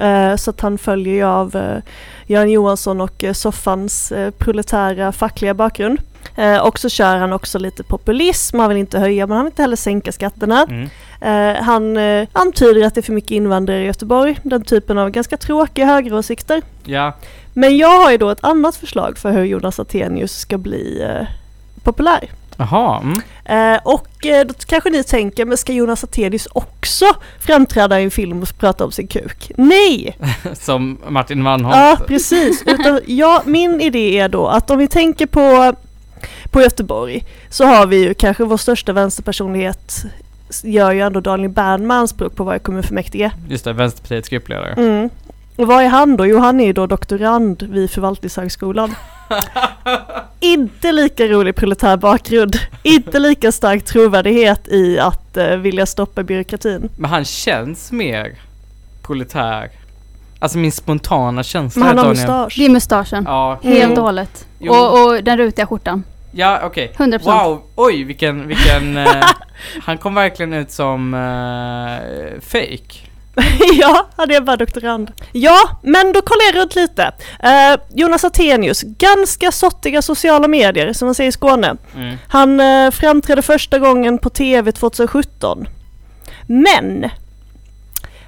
Eh, 0.00 0.36
Så 0.36 0.50
att 0.50 0.60
han 0.60 0.78
följer 0.78 1.14
ju 1.14 1.24
av 1.24 1.56
eh, 1.56 1.82
Göran 2.26 2.50
Johansson 2.50 3.00
och 3.00 3.24
eh, 3.24 3.32
Soffans 3.32 4.12
eh, 4.12 4.30
proletära 4.30 5.12
fackliga 5.12 5.54
bakgrund. 5.54 5.98
Eh, 6.36 6.58
Och 6.58 6.78
så 6.78 6.88
kör 6.88 7.16
han 7.16 7.32
också 7.32 7.58
lite 7.58 7.82
populism, 7.82 8.58
han 8.58 8.68
vill 8.68 8.78
inte 8.78 8.98
höja 8.98 9.26
men 9.26 9.36
han 9.36 9.44
vill 9.44 9.52
inte 9.52 9.62
heller 9.62 9.76
sänka 9.76 10.12
skatterna. 10.12 10.66
Mm. 10.68 10.88
Eh, 11.20 11.62
Han 11.62 11.96
eh, 11.96 12.28
antyder 12.32 12.86
att 12.86 12.94
det 12.94 13.00
är 13.00 13.02
för 13.02 13.12
mycket 13.12 13.30
invandrare 13.30 13.82
i 13.82 13.86
Göteborg, 13.86 14.38
den 14.42 14.64
typen 14.64 14.98
av 14.98 15.10
ganska 15.10 15.36
tråkiga 15.36 15.86
högeråsikter. 15.86 16.62
Ja, 16.84 17.12
Men 17.54 17.76
jag 17.76 18.00
har 18.04 18.10
ju 18.10 18.16
då 18.18 18.30
ett 18.30 18.44
annat 18.44 18.76
förslag 18.76 19.18
för 19.18 19.30
hur 19.32 19.44
Jonas 19.44 19.80
Attenius 19.80 20.32
ska 20.38 20.58
bli 20.58 21.02
eh, 21.02 21.26
populär. 21.84 22.28
Jaha. 22.60 23.00
Mm. 23.00 23.22
Eh, 23.44 23.80
och 23.84 24.26
eh, 24.26 24.46
då 24.46 24.54
kanske 24.66 24.90
ni 24.90 25.04
tänker, 25.04 25.44
men 25.44 25.56
ska 25.56 25.72
Jonas 25.72 26.04
Attenius 26.04 26.48
också 26.52 27.04
framträda 27.40 28.00
i 28.00 28.04
en 28.04 28.10
film 28.10 28.42
och 28.42 28.58
prata 28.58 28.84
om 28.84 28.92
sin 28.92 29.06
kuk? 29.06 29.52
Nej! 29.56 30.16
Som 30.52 30.98
Martin 31.08 31.44
Wannholt. 31.44 31.76
Ja, 31.76 31.96
precis. 32.06 32.62
Utan, 32.66 33.00
ja, 33.06 33.42
min 33.44 33.80
idé 33.80 34.18
är 34.18 34.28
då 34.28 34.46
att 34.46 34.70
om 34.70 34.78
vi 34.78 34.88
tänker 34.88 35.26
på, 35.26 35.74
på 36.50 36.60
Göteborg 36.60 37.24
så 37.48 37.64
har 37.64 37.86
vi 37.86 38.04
ju 38.04 38.14
kanske 38.14 38.44
vår 38.44 38.56
största 38.56 38.92
vänsterpersonlighet 38.92 40.04
gör 40.62 40.92
ju 40.92 41.00
ändå 41.00 41.20
Daniel 41.20 41.50
Bern 41.50 41.90
anspråk 41.90 42.36
på 42.36 42.44
vara 42.44 42.58
kommunfullmäktige. 42.58 43.30
Just 43.48 43.64
det, 43.64 43.72
Vänsterpartiets 43.72 44.28
gruppledare. 44.28 44.72
Mm. 44.72 45.10
Och 45.60 45.66
vad 45.66 45.84
är 45.84 45.88
han 45.88 46.16
då? 46.16 46.26
Jo, 46.26 46.38
han 46.38 46.60
är 46.60 46.64
ju 46.64 46.72
då 46.72 46.86
doktorand 46.86 47.62
vid 47.62 47.90
Förvaltningshögskolan. 47.90 48.94
Inte 50.40 50.92
lika 50.92 51.26
rolig 51.26 51.56
proletär 51.56 51.96
bakgrund. 51.96 52.56
Inte 52.82 53.18
lika 53.18 53.52
stark 53.52 53.84
trovärdighet 53.84 54.68
i 54.68 54.98
att 54.98 55.36
eh, 55.36 55.56
vilja 55.56 55.86
stoppa 55.86 56.22
byråkratin. 56.22 56.88
Men 56.96 57.10
han 57.10 57.24
känns 57.24 57.92
mer 57.92 58.34
proletär. 59.02 59.70
Alltså 60.38 60.58
min 60.58 60.72
spontana 60.72 61.42
känsla 61.42 61.80
Men 61.80 61.88
han 61.88 61.98
har 61.98 62.14
mustasch. 62.14 62.54
Det 62.58 62.64
är 62.64 62.70
mustaschen. 62.70 63.24
Ja, 63.26 63.58
Helt 63.62 63.92
jo. 63.94 63.96
och 63.96 64.02
hållet. 64.02 64.46
Och, 64.68 65.06
och 65.06 65.24
den 65.24 65.38
rutiga 65.38 65.66
skjortan. 65.66 66.04
Ja, 66.32 66.60
okej. 66.64 66.92
100%. 66.96 67.24
Wow, 67.24 67.62
oj 67.74 68.04
vilken, 68.04 68.48
vilken... 68.48 68.96
eh, 68.96 69.06
han 69.82 69.98
kom 69.98 70.14
verkligen 70.14 70.52
ut 70.52 70.70
som 70.70 71.14
uh, 71.14 72.40
fake. 72.40 73.09
ja, 73.80 74.06
han 74.16 74.30
är 74.30 74.40
bara 74.40 74.56
doktorand. 74.56 75.12
Ja, 75.32 75.78
men 75.82 76.12
då 76.12 76.22
kollar 76.22 76.44
jag 76.46 76.62
runt 76.62 76.76
lite. 76.76 77.12
Eh, 77.42 77.80
Jonas 77.94 78.24
Attenius, 78.24 78.82
ganska 78.82 79.52
sottiga 79.52 80.02
sociala 80.02 80.48
medier 80.48 80.92
som 80.92 81.06
man 81.06 81.14
säger 81.14 81.28
i 81.28 81.32
Skåne. 81.32 81.76
Mm. 81.94 82.16
Han 82.28 82.60
uh, 82.60 82.90
framträdde 82.90 83.42
första 83.42 83.78
gången 83.78 84.18
på 84.18 84.30
TV 84.30 84.72
2017. 84.72 85.68
Men 86.46 87.10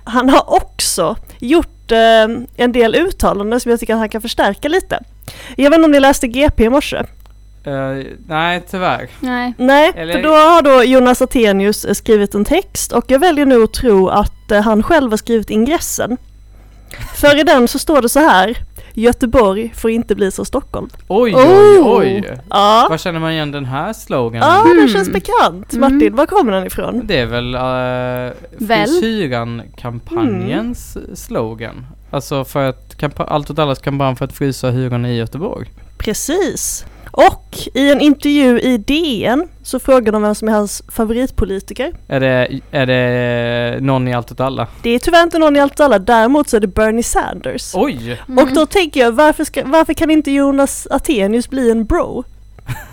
han 0.04 0.28
har 0.28 0.54
också 0.54 1.16
gjort 1.38 1.92
eh, 1.92 2.28
en 2.56 2.73
del 2.73 2.94
uttalanden 2.94 3.61
som 3.61 3.71
jag 3.71 3.80
tycker 3.80 3.94
att 3.94 3.99
han 3.99 4.09
kan 4.09 4.21
förstärka 4.21 4.68
lite. 4.68 5.00
Jag 5.56 5.71
vet 5.71 5.78
inte 5.78 5.85
om 5.85 5.90
ni 5.92 6.00
läste 6.00 6.28
GP 6.28 6.64
i 6.64 6.68
morse? 6.68 7.02
Eh, 7.64 7.97
nej, 8.26 8.62
tyvärr. 8.71 9.09
Nej. 9.21 9.54
Nej, 9.59 9.92
Eller- 9.97 10.12
för 10.12 10.23
då 10.23 10.28
har 10.31 10.62
då 10.62 10.85
Jonas 10.85 11.23
Attenius 11.23 11.85
eh, 11.85 11.95
skrivit 11.95 12.35
en 12.35 12.45
text 12.45 12.92
och 12.92 13.04
jag 13.09 13.19
väljer 13.19 13.47
nu 13.47 13.62
att 13.64 13.73
tro 13.75 14.09
att 14.09 14.50
eh, 14.50 14.61
han 14.61 14.83
själv 14.83 15.11
har 15.11 15.16
skrivit 15.16 15.50
ingressen. 15.50 16.16
För 17.16 17.40
i 17.40 17.42
den 17.42 17.69
så 17.69 17.78
står 17.78 18.02
det 18.02 18.09
så 18.09 18.21
här 18.21 18.57
Göteborg 18.95 19.73
får 19.76 19.90
inte 19.90 20.14
bli 20.14 20.31
som 20.31 20.45
Stockholm. 20.45 20.88
Oj, 21.09 21.35
oj, 21.37 21.42
Oh. 21.78 21.99
oj. 21.99 22.38
Ja, 22.50 22.87
Var 22.90 22.99
känner 22.99 23.21
man 23.21 23.33
igen 23.33 23.52
den 23.52 23.64
här 23.64 23.92
sloganen? 23.92 24.49
ja 24.49 24.62
det 24.64 24.71
Mm. 24.81 24.88
känns 24.88 25.11
bekant. 25.11 25.73
Mm. 25.73 25.95
Martin, 25.95 26.16
var 26.16 26.26
kommer 26.26 26.52
den 26.52 26.66
ifrån? 26.66 27.02
Det 27.07 27.19
är 27.21 27.26
väl 27.26 27.54
uh, 27.54 27.61
Väl? 28.66 28.88
Frisyran-kampanjens 28.88 30.97
slogan. 31.14 31.87
Alltså 32.11 32.45
för 32.45 32.69
att 32.69 32.78
Allt 33.19 33.50
åt 33.50 33.59
allas 33.59 33.78
kampanj 33.78 34.16
för 34.16 34.25
att 34.25 34.33
frysa 34.33 34.71
hyrorna 34.71 35.11
i 35.11 35.16
Göteborg. 35.16 35.71
Precis. 35.99 36.85
Och 37.12 37.59
i 37.75 37.90
en 37.92 38.00
intervju 38.00 38.61
i 38.61 38.78
DN 38.78 39.49
så 39.62 39.78
frågar 39.78 40.12
de 40.12 40.23
vem 40.23 40.35
som 40.35 40.49
är 40.49 40.52
hans 40.52 40.83
favoritpolitiker. 40.88 41.92
Är 42.09 42.21
det, 42.21 42.61
är 42.71 42.87
det 42.87 43.81
någon 43.81 44.09
i 44.09 44.14
Allt 44.14 44.33
åt 44.33 44.40
alla? 44.40 44.66
Det 44.83 44.90
är 44.90 44.99
tyvärr 44.99 45.23
inte 45.23 45.38
någon 45.38 45.57
i 45.57 45.61
allt 45.61 45.81
och 45.81 45.87
alla, 45.87 45.99
däremot 45.99 46.49
så 46.49 46.57
är 46.57 46.61
det 46.61 46.66
Bernie 46.66 47.02
Sanders. 47.02 47.75
Oj! 47.75 48.21
Mm. 48.28 48.45
Och 48.45 48.54
då 48.54 48.66
tänker 48.66 49.00
jag, 49.00 49.12
varför, 49.12 49.45
ska, 49.45 49.62
varför 49.64 49.95
kan 49.95 50.11
inte 50.11 50.31
Jonas 50.31 50.87
Attenius 50.90 51.50
bli 51.50 51.71
en 51.71 51.85
bro? 51.85 52.25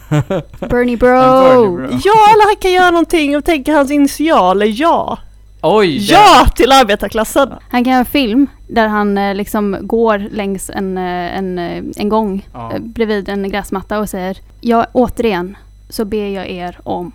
Bernie 0.10 0.28
bro. 0.60 0.70
Bernie 0.70 0.98
bro. 0.98 1.82
Ja, 2.04 2.30
eller 2.34 2.46
han 2.46 2.56
kan 2.56 2.72
göra 2.72 2.92
någonting 2.92 3.38
och 3.38 3.46
tänka 3.46 3.74
hans 3.74 3.92
initialer, 3.92 4.82
ja. 4.82 5.18
Oj! 5.62 6.00
det- 6.00 6.14
Ja 6.14 6.46
till 6.56 6.72
arbetarklassen! 6.72 7.50
Han 7.70 7.84
kan 7.84 7.92
göra 7.94 8.00
en 8.00 8.06
film 8.06 8.48
där 8.68 8.88
han 8.88 9.18
eh, 9.18 9.36
liksom 9.36 9.78
går 9.82 10.18
längs 10.32 10.70
en, 10.70 10.98
eh, 10.98 11.38
en, 11.38 11.60
eh, 11.60 11.84
en 11.98 12.10
gång 12.10 12.48
Ja. 12.54 12.72
bredvid 12.80 13.30
en 13.30 13.50
gräsmatta 13.50 14.00
och 14.00 14.10
säger 14.10 14.38
Ja, 14.62 14.86
återigen 14.92 15.58
så 15.90 16.06
ber 16.06 16.28
jag 16.28 16.48
er 16.50 16.78
om. 16.84 17.12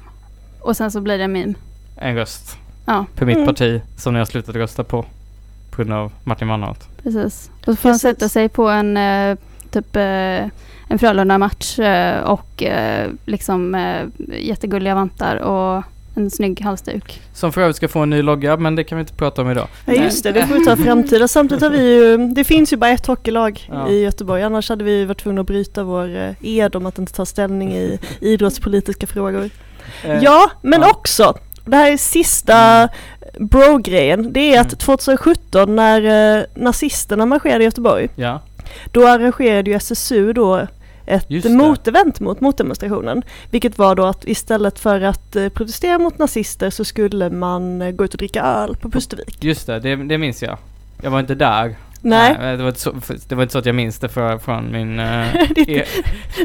Och 0.60 0.76
sen 0.76 0.90
så 0.90 1.00
blir 1.00 1.18
det 1.18 1.24
en 1.24 1.32
meme. 1.32 1.54
En 1.96 2.14
röst. 2.14 2.56
Ja. 2.86 3.06
På 3.14 3.24
mitt 3.24 3.36
Mm. 3.36 3.46
parti 3.46 3.80
som 3.96 4.12
ni 4.12 4.18
har 4.18 4.26
slutat 4.26 4.54
rösta 4.54 4.84
på. 4.84 5.02
På 5.70 5.76
grund 5.82 5.92
av 5.92 6.12
Martin 6.24 6.48
Wannholt. 6.48 6.88
Precis. 7.02 7.50
Och 7.60 7.64
så 7.64 7.76
får 7.76 7.88
han 7.88 7.98
sätta 7.98 8.28
sig 8.28 8.48
på 8.48 8.68
en 8.68 8.98
typ 9.70 9.96
en 9.96 10.98
Frölunda-match 10.98 11.78
och 12.24 12.62
liksom 13.26 13.76
jättegulliga 14.38 14.94
vantar 14.94 15.36
och 15.36 15.82
en 16.16 16.30
snygg 16.30 16.61
halsduk. 16.61 17.21
Som 17.33 17.52
för 17.52 17.61
övrigt 17.61 17.76
ska 17.76 17.88
få 17.88 18.00
en 18.00 18.11
ny 18.11 18.23
logga 18.23 18.56
men 18.56 18.76
det 18.76 18.85
kan 18.85 18.99
vi 18.99 19.00
inte 19.00 19.14
prata 19.14 19.42
om 19.42 19.50
idag. 19.50 19.68
Ja 19.87 19.92
just 19.92 20.23
det, 20.23 20.33
det 20.33 20.47
får 20.47 20.54
vi 20.54 20.64
ta 20.64 20.73
i 20.73 20.76
framtiden. 20.85 21.28
Samtidigt 21.28 21.62
har 21.62 21.71
vi 21.71 21.94
ju, 21.94 22.16
det 22.28 22.44
finns 22.44 22.73
ju 22.73 22.76
bara 22.76 22.90
ett 22.90 23.06
hockeylag 23.06 23.68
Ja. 23.73 23.88
i 23.88 24.02
Göteborg. 24.02 24.42
Annars 24.42 24.68
hade 24.68 24.85
vi 24.85 25.04
varit 25.04 25.23
tvungna 25.23 25.40
att 25.40 25.47
bryta 25.47 25.83
vår 25.85 26.16
eh, 26.16 26.30
ed 26.40 26.76
om 26.76 26.87
att 26.87 26.99
inte 26.99 27.12
ta 27.12 27.26
ställning 27.26 27.73
i 27.73 27.99
idrottspolitiska 28.21 29.06
frågor. 29.06 29.50
Eh, 30.04 30.23
Ja, 30.23 30.50
men 30.62 30.80
ja. 30.80 30.90
också, 30.90 31.35
det 31.64 31.76
här 31.76 31.92
är 31.92 31.97
sista 31.97 32.88
bro-grejen. 33.38 34.33
Det 34.33 34.54
är 34.54 34.61
att 34.61 34.66
Mm. 34.66 34.78
2017 34.78 35.76
när 35.76 36.37
eh, 36.38 36.44
nazisterna 36.54 37.26
marscherade 37.26 37.61
i 37.61 37.64
Göteborg, 37.64 38.09
Ja. 38.16 38.40
då 38.92 39.06
arrangerade 39.09 39.71
ju 39.71 39.76
SSU 39.76 40.33
då 40.33 40.66
ett 41.06 41.44
motevent 41.44 42.20
mot 42.20 42.40
motdemonstrationen. 42.40 43.23
Vilket 43.50 43.78
var 43.78 43.94
då 43.94 44.04
att 44.04 44.25
istället 44.25 44.78
för 44.78 45.00
att 45.00 45.37
eh, 45.37 45.49
protestera 45.49 45.99
mot 45.99 46.18
nazister 46.18 46.70
så 46.70 46.84
skulle 46.84 47.30
man 47.30 47.82
eh, 47.82 47.90
gå 47.90 48.04
ut 48.04 48.14
och 48.14 48.18
dricka 48.18 48.42
öl 48.42 48.76
på 48.76 48.90
Pustervik. 48.90 49.44
Just 49.44 49.66
det, 49.66 49.80
det, 49.80 49.96
det 49.96 50.18
minns 50.18 50.42
jag. 50.42 50.58
Jag 51.02 51.11
var 51.11 51.20
inte 51.20 51.34
där. 51.34 51.76
Nej, 52.06 52.56
det, 52.56 52.62
var 52.62 52.68
inte 52.68 52.80
så, 52.80 52.94
det 53.28 53.34
var 53.34 53.42
inte 53.42 53.52
så 53.52 53.58
att 53.58 53.66
jag 53.66 53.75
minns 53.75 53.99
det 53.99 54.08
för, 54.08 54.38
från 54.38 54.73
min... 54.73 54.99
eh, 55.00 55.26
det, 55.54 55.68
e- 55.68 55.87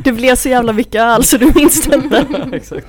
det 0.04 0.12
blev 0.12 0.36
så 0.36 0.50
jävla 0.50 0.74
mycket 0.74 1.02
öl 1.02 1.24
så 1.24 1.38
du 1.38 1.52
minns 1.56 1.88
det 1.88 1.96
inte. 1.96 2.26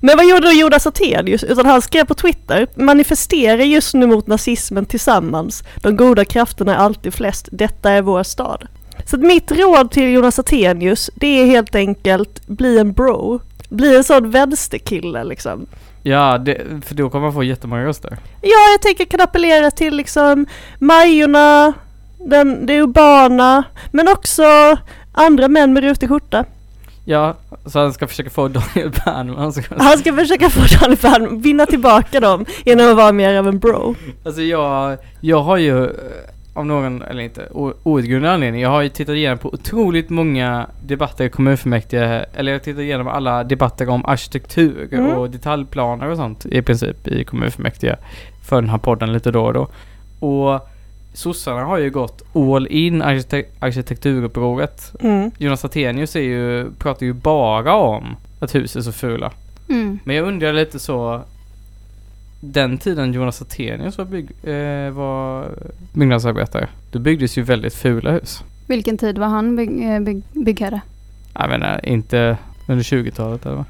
Men 0.00 0.16
vad 0.16 0.28
gjorde 0.28 0.46
då 0.46 0.52
Jonas 0.52 0.86
Attenius? 0.86 1.44
Utan 1.44 1.66
han 1.66 1.82
skrev 1.82 2.04
på 2.04 2.14
Twitter, 2.14 2.66
manifestera 2.74 3.64
just 3.64 3.94
nu 3.94 4.06
mot 4.06 4.26
nazismen 4.26 4.86
tillsammans. 4.86 5.64
De 5.76 5.96
goda 5.96 6.24
krafterna 6.24 6.74
är 6.74 6.78
alltid 6.78 7.14
flest, 7.14 7.48
detta 7.52 7.90
är 7.90 8.02
vår 8.02 8.22
stad. 8.22 8.66
Så 9.10 9.16
att 9.16 9.22
mitt 9.22 9.52
råd 9.52 9.90
till 9.90 10.12
Jonas 10.12 10.38
Attenius, 10.38 11.10
det 11.14 11.26
är 11.26 11.46
helt 11.46 11.74
enkelt, 11.74 12.46
bli 12.46 12.78
en 12.78 12.92
bro. 12.92 13.40
Bli 13.68 13.96
en 13.96 14.04
sån 14.04 14.30
vänsterkille 14.30 15.24
liksom. 15.24 15.66
Ja, 16.02 16.38
det, 16.38 16.60
för 16.86 16.94
då 16.94 17.10
kommer 17.10 17.26
man 17.26 17.32
få 17.32 17.42
jättemånga 17.42 17.84
röster. 17.84 18.18
Ja, 18.42 18.70
jag 18.72 18.82
tänker 18.82 19.04
kan 19.04 19.20
appellera 19.20 19.70
till 19.70 19.96
liksom 19.96 20.46
Majorna, 20.78 21.72
den, 22.26 22.66
det 22.66 22.80
urbana, 22.80 23.64
men 23.92 24.08
också 24.08 24.76
andra 25.12 25.48
män 25.48 25.72
med 25.72 25.82
rutig 25.82 26.08
skjorta. 26.08 26.44
Ja, 27.04 27.36
så 27.66 27.78
han 27.78 27.92
ska 27.92 28.06
försöka 28.06 28.30
få 28.30 28.48
Daniel 28.48 28.90
Bernman. 29.04 29.52
Han 29.78 29.98
ska 29.98 30.12
försöka 30.14 30.50
få 30.50 30.60
Daniel 30.80 30.98
Bernman, 31.02 31.40
vinna 31.40 31.66
tillbaka 31.66 32.20
dem 32.20 32.44
genom 32.64 32.90
att 32.90 32.96
vara 32.96 33.12
mer 33.12 33.34
av 33.34 33.48
en 33.48 33.58
bro. 33.58 33.94
Alltså 34.24 34.42
jag, 34.42 34.98
jag 35.20 35.42
har 35.42 35.56
ju 35.56 35.90
av 36.58 36.66
någon, 36.66 37.02
eller 37.02 37.22
inte, 37.22 37.48
outgrundlig 37.82 38.28
anledning, 38.28 38.60
jag 38.62 38.68
har 38.70 38.82
ju 38.82 38.88
tittat 38.88 39.14
igenom 39.14 39.38
på 39.38 39.54
otroligt 39.54 40.10
många 40.10 40.66
debatter 40.86 41.24
i 41.24 41.28
kommunfullmäktige, 41.28 42.24
eller 42.34 42.52
jag 42.52 42.58
har 42.58 42.64
tittat 42.64 42.80
igenom 42.82 43.08
alla 43.08 43.44
debatter 43.44 43.88
om 43.88 44.04
arkitektur 44.06 44.88
Mm. 44.92 45.06
och 45.12 45.30
detaljplaner 45.30 46.08
och 46.10 46.16
sånt 46.16 46.46
i 46.46 46.62
princip 46.62 47.08
i 47.08 47.24
kommunfullmäktige 47.24 47.96
för 48.48 48.60
den 48.60 48.70
här 48.70 48.78
podden 48.78 49.12
lite 49.12 49.30
då 49.30 49.44
och 49.44 49.52
då. 49.52 49.68
Och 50.26 50.68
sossarna 51.14 51.64
har 51.64 51.78
ju 51.78 51.90
gått 51.90 52.22
all 52.36 52.66
in 52.66 53.02
arkitek- 53.02 53.46
arkitekturupproret. 53.60 54.92
Mm. 55.00 55.30
Jonas 55.38 55.64
Attenius 55.64 56.16
är 56.16 56.20
ju, 56.20 56.70
pratar 56.78 57.06
ju 57.06 57.12
bara 57.12 57.74
om 57.74 58.16
att 58.40 58.54
hus 58.54 58.76
är 58.76 58.80
så 58.80 58.92
fula. 58.92 59.32
Mm. 59.68 59.98
Men 60.04 60.16
jag 60.16 60.26
undrar 60.28 60.52
lite 60.52 60.78
så 60.78 61.20
Den 62.40 62.78
tiden 62.78 63.12
Jonas 63.12 63.42
Attenius 63.42 63.98
var, 63.98 64.04
bygg, 64.04 64.30
eh, 64.42 64.90
var 64.90 65.50
byggnadsarbetare 65.92 66.68
Då 66.90 66.98
byggdes 66.98 67.38
ju 67.38 67.42
väldigt 67.42 67.74
fula 67.74 68.10
hus 68.10 68.42
Vilken 68.66 68.98
tid 68.98 69.18
var 69.18 69.26
han 69.26 69.56
bygg, 69.56 69.90
eh, 69.90 70.00
bygg, 70.00 70.22
byggherre? 70.32 70.80
Jag 71.34 71.48
menar 71.48 71.86
inte 71.86 72.38
under 72.68 72.84
20-talet 72.84 73.46
eller 73.46 73.56
vad? 73.56 73.64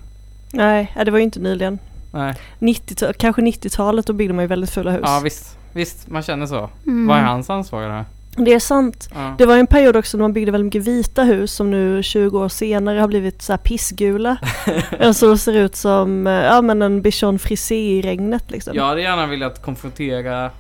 Nej, 0.53 0.93
ja, 0.97 1.05
det 1.05 1.11
var 1.11 1.19
ju 1.19 1.25
inte 1.25 1.41
nyligen. 1.41 1.79
Nej 2.13 2.35
90 2.59 3.13
kanske 3.19 3.43
90-talet, 3.43 4.07
då 4.07 4.13
byggde 4.13 4.35
man 4.35 4.45
ju 4.45 4.49
väldigt 4.49 4.71
fula 4.71 4.91
hus. 4.91 5.03
Ja 5.05 5.21
visst 5.25 5.59
Visst 5.73 6.11
man 6.11 6.23
känner 6.23 6.47
så 6.47 6.71
Mm. 6.87 7.07
Vad 7.07 7.19
är 7.19 7.23
hans 7.23 7.51
ansvar 7.51 7.83
i 7.83 7.87
det 7.87 7.93
här? 7.93 8.05
Det 8.45 8.55
är 8.55 8.59
sant. 8.59 9.09
Ja. 9.15 9.35
Det 9.39 9.47
var 9.47 9.57
en 9.57 9.67
period 9.67 9.97
också 9.97 10.17
när 10.17 10.25
man 10.25 10.33
byggde 10.33 10.53
väldigt 10.53 10.75
mycket 10.75 10.89
vita 10.89 11.23
hus 11.23 11.53
som 11.53 11.71
nu 11.71 12.03
20 12.03 12.39
år 12.39 12.49
senare 12.49 13.01
har 13.01 13.09
blivit 13.09 13.43
så 13.43 13.53
här 13.53 13.59
pissgula. 13.59 14.37
alltså 15.01 15.31
det 15.31 15.39
ser 15.39 15.57
ut 15.57 15.77
som 15.77 16.27
eh, 16.27 16.33
ja, 16.33 16.63
men 16.63 16.83
en 16.83 17.03
bichon 17.03 17.39
frisé 17.39 17.99
i 17.99 18.03
regnet 18.03 18.51
liksom. 18.51 18.77
Jag 18.77 18.85
hade 18.85 19.03
gärna 19.03 19.27
velat 19.27 19.63
konfrontera 19.63 20.51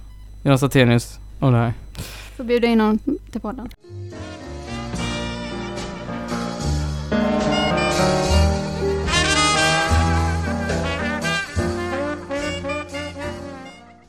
Jonas 0.42 0.62
Attenius 0.62 1.18
om 1.40 1.52
det 1.52 1.58
här 1.58 1.72
Får 2.36 2.44
bjuda 2.44 2.66
in 2.66 2.80
honom 2.80 2.98
till 3.32 3.40
podden. 3.40 3.68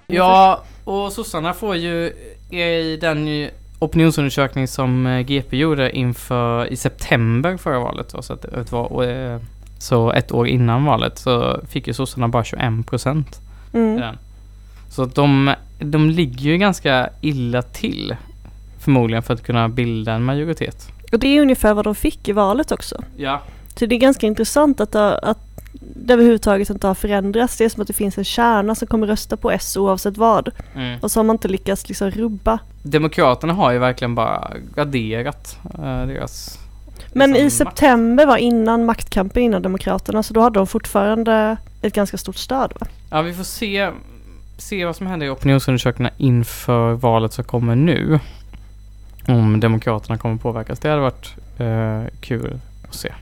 Ja, 0.08 0.64
och 0.84 1.14
sossarna 1.14 1.54
får 1.54 1.76
ju 1.76 2.14
i 2.52 2.98
den 3.02 3.50
opinionsundersökning 3.80 4.68
som 4.68 5.08
eh, 5.08 5.22
GP 5.22 5.58
gjorde 5.58 5.98
inför 5.98 6.66
i 6.66 6.76
september 6.76 7.58
förra 7.58 7.80
valet, 7.80 8.10
då, 8.12 8.22
så, 8.22 8.34
att 8.34 8.42
det 8.42 8.72
var, 8.72 9.04
eh, 9.04 9.40
så 9.80 10.12
ett 10.12 10.32
år 10.32 10.48
innan 10.48 10.86
valet, 10.86 11.20
så 11.20 11.60
fick 11.70 11.88
ju 11.88 11.94
sossarna 11.94 12.28
bara 12.28 12.44
21 12.44 12.88
procent 12.88 13.42
Mm. 13.74 14.16
Så 14.90 15.04
att 15.04 15.16
de, 15.16 15.54
de 15.80 16.10
ligger 16.10 16.52
ju 16.52 16.58
ganska 16.58 17.10
illa 17.22 17.62
till 17.62 18.16
förmodligen 18.80 19.24
för 19.24 19.34
att 19.34 19.44
kunna 19.44 19.70
bilda 19.70 20.14
en 20.14 20.24
majoritet. 20.24 20.88
Och 21.12 21.20
det 21.20 21.28
är 21.38 21.42
ungefär 21.42 21.74
vad 21.74 21.86
de 21.86 21.96
fick 21.96 22.30
i 22.30 22.32
valet 22.32 22.72
också. 22.72 23.04
Ja. 23.18 23.42
Så 23.76 23.86
det 23.86 23.96
är 23.96 24.00
ganska 24.00 24.28
intressant 24.28 24.80
att, 24.80 24.96
att 24.96 25.49
det 26.10 26.13
överhuvudtaget 26.13 26.70
inte 26.70 26.88
har 26.88 26.96
förändrats. 26.96 27.58
Det 27.58 27.66
är 27.66 27.70
som 27.70 27.82
att 27.82 27.88
det 27.88 27.94
finns 27.94 28.18
en 28.18 28.24
kärna 28.24 28.75
som 28.75 28.88
kommer 28.88 29.08
rösta 29.08 29.38
på 29.38 29.51
S 29.51 29.78
oavsett 29.78 30.18
vad. 30.18 30.50
Mm. 30.75 31.00
Och 31.01 31.12
så 31.12 31.20
har 31.20 31.24
man 31.24 31.34
inte 31.34 31.48
lyckats 31.48 31.88
liksom 31.88 32.12
rubba. 32.12 32.60
Demokraterna 32.84 33.54
har 33.54 33.72
ju 33.72 33.80
verkligen 33.80 34.16
bara 34.16 34.54
raderat 34.75 35.58
eh, 35.74 36.06
deras... 36.06 36.60
Men 37.13 37.36
i 37.36 37.44
liksom, 37.44 37.66
september 37.66 38.25
var 38.25 38.38
innan 38.38 38.86
maktkampen 38.86 39.44
innan 39.44 39.62
Demokraterna 39.62 40.24
så 40.24 40.34
då 40.34 40.42
hade 40.42 40.60
de 40.60 40.68
fortfarande 40.68 41.58
ett 41.82 41.94
ganska 41.94 42.18
stort 42.18 42.36
stöd 42.36 42.74
va? 42.80 42.88
Ja, 43.10 43.22
vi 43.22 43.34
får 43.34 43.44
se, 43.44 43.89
se 44.58 44.86
vad 44.86 44.96
som 44.96 45.08
händer 45.08 45.28
i 45.28 45.30
opinionsundersökningarna 45.30 46.15
inför 46.17 46.93
valet 46.93 47.34
som 47.34 47.43
kommer 47.43 47.76
nu. 47.76 48.19
Om 49.28 49.60
Demokraterna 49.60 50.17
kommer 50.17 50.38
påverkas. 50.38 50.80
Det 50.80 50.89
hade 50.89 51.02
varit 51.02 51.36
eh, 51.58 52.04
kul 52.22 52.60
att 52.89 52.95
se. 52.95 53.13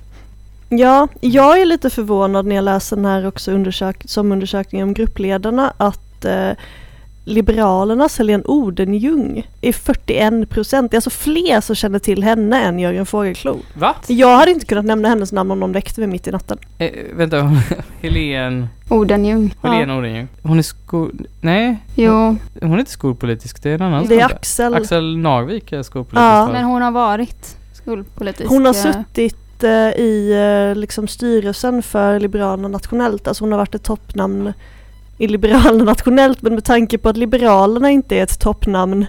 Ja, 0.69 1.07
jag 1.21 1.61
är 1.61 1.65
lite 1.65 1.89
förvånad 1.89 2.45
när 2.45 2.55
jag 2.55 2.63
läser 2.65 2.95
den 2.95 3.05
här 3.05 3.27
också 3.27 3.51
undersök 3.51 4.01
som 4.05 4.31
undersökning 4.31 4.83
om 4.83 4.93
gruppledarna 4.93 5.73
att 5.77 6.25
eh, 6.25 6.51
Liberalernas 7.27 8.17
Helene 8.17 8.43
Odenjung 8.45 9.47
är 9.61 9.73
41 9.73 10.49
procent. 10.49 10.91
Det 10.91 10.95
är 10.95 10.97
alltså 10.97 11.09
fler 11.09 11.61
som 11.61 11.75
känner 11.75 11.99
till 11.99 12.23
henne 12.23 12.61
än 12.61 12.79
Jörgen 12.79 13.05
Fågelklo. 13.05 13.59
Va? 13.73 13.95
Jag 14.07 14.37
hade 14.37 14.51
inte 14.51 14.65
kunnat 14.65 14.85
nämna 14.85 15.09
hennes 15.09 15.31
namn 15.31 15.51
om 15.51 15.59
de 15.59 15.71
väckte 15.71 16.01
mig 16.01 16.09
mitt 16.09 16.27
i 16.27 16.31
natten. 16.31 16.57
Eh, 16.77 16.91
vänta, 17.13 17.51
Helen... 18.01 18.67
Odenjung. 18.89 19.55
Helene 19.63 19.93
Odenjung. 19.93 20.27
Hon 20.43 20.57
är 20.57 20.63
skol... 20.63 21.27
Nej, 21.41 21.77
Jo, 21.95 22.37
hon 22.61 22.73
är 22.73 22.79
inte 22.79 22.91
skolpolitisk. 22.91 23.63
Det 23.63 23.69
är 23.69 23.75
en 23.75 23.81
annan 23.81 24.07
Det 24.07 24.19
är. 24.19 24.25
Axel. 24.25 24.73
Axel 24.73 25.17
Narvik 25.17 25.71
är 25.71 25.83
skolpolitisk. 25.83 26.21
Ja. 26.21 26.49
men 26.51 26.63
hon 26.65 26.81
har 26.81 26.91
varit 26.91 27.57
skolpolitisk. 27.73 28.49
Hon 28.49 28.65
har 28.65 28.73
eh, 28.73 28.93
suttit 28.93 29.46
eh, 29.63 29.89
i 29.89 30.31
eh, 30.71 30.79
liksom 30.79 31.07
styrelsen 31.07 31.83
för 31.83 32.19
Liberalerna 32.19 32.67
nationellt. 32.67 33.27
Alltså 33.27 33.43
hon 33.43 33.51
har 33.51 33.59
varit 33.59 33.75
ett 33.75 33.83
toppnamn 33.83 34.53
i 35.17 35.27
Liberalerna 35.27 35.83
nationellt. 35.83 36.41
Men 36.41 36.53
med 36.53 36.63
tanke 36.63 36.97
på 36.97 37.09
att 37.09 37.17
Liberalerna 37.17 37.89
inte 37.89 38.15
är 38.15 38.23
ett 38.23 38.39
toppnamn 38.39 39.05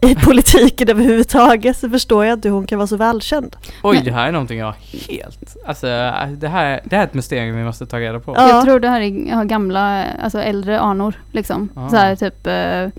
i 0.00 0.14
politiken 0.24 0.88
överhuvudtaget 0.88 1.76
så 1.76 1.90
förstår 1.90 2.24
jag 2.24 2.36
inte 2.36 2.48
hur 2.48 2.54
hon 2.54 2.66
kan 2.66 2.78
vara 2.78 2.86
så 2.86 2.96
välkänd. 2.96 3.56
Oj, 3.82 4.00
det 4.04 4.12
här 4.12 4.28
är 4.28 4.32
någonting 4.32 4.58
jag 4.58 4.74
helt... 5.08 5.56
Alltså, 5.66 5.86
det 5.86 6.48
här, 6.48 6.80
det 6.84 6.96
här 6.96 7.02
är 7.02 7.06
ett 7.06 7.14
mysterium 7.14 7.56
vi 7.56 7.64
måste 7.64 7.86
ta 7.86 8.00
reda 8.00 8.20
på. 8.20 8.34
Ja. 8.36 8.48
Jag 8.48 8.64
tror 8.64 8.80
det 8.80 8.88
här 8.88 9.00
är 9.00 9.28
ja, 9.28 9.42
gamla, 9.42 10.04
alltså 10.22 10.38
äldre 10.38 10.80
anor 10.80 11.14
liksom. 11.32 11.68
Ah. 11.74 11.88
Så 11.88 11.96
här 11.96 12.16
typ... 12.16 12.46
eh, 12.46 12.52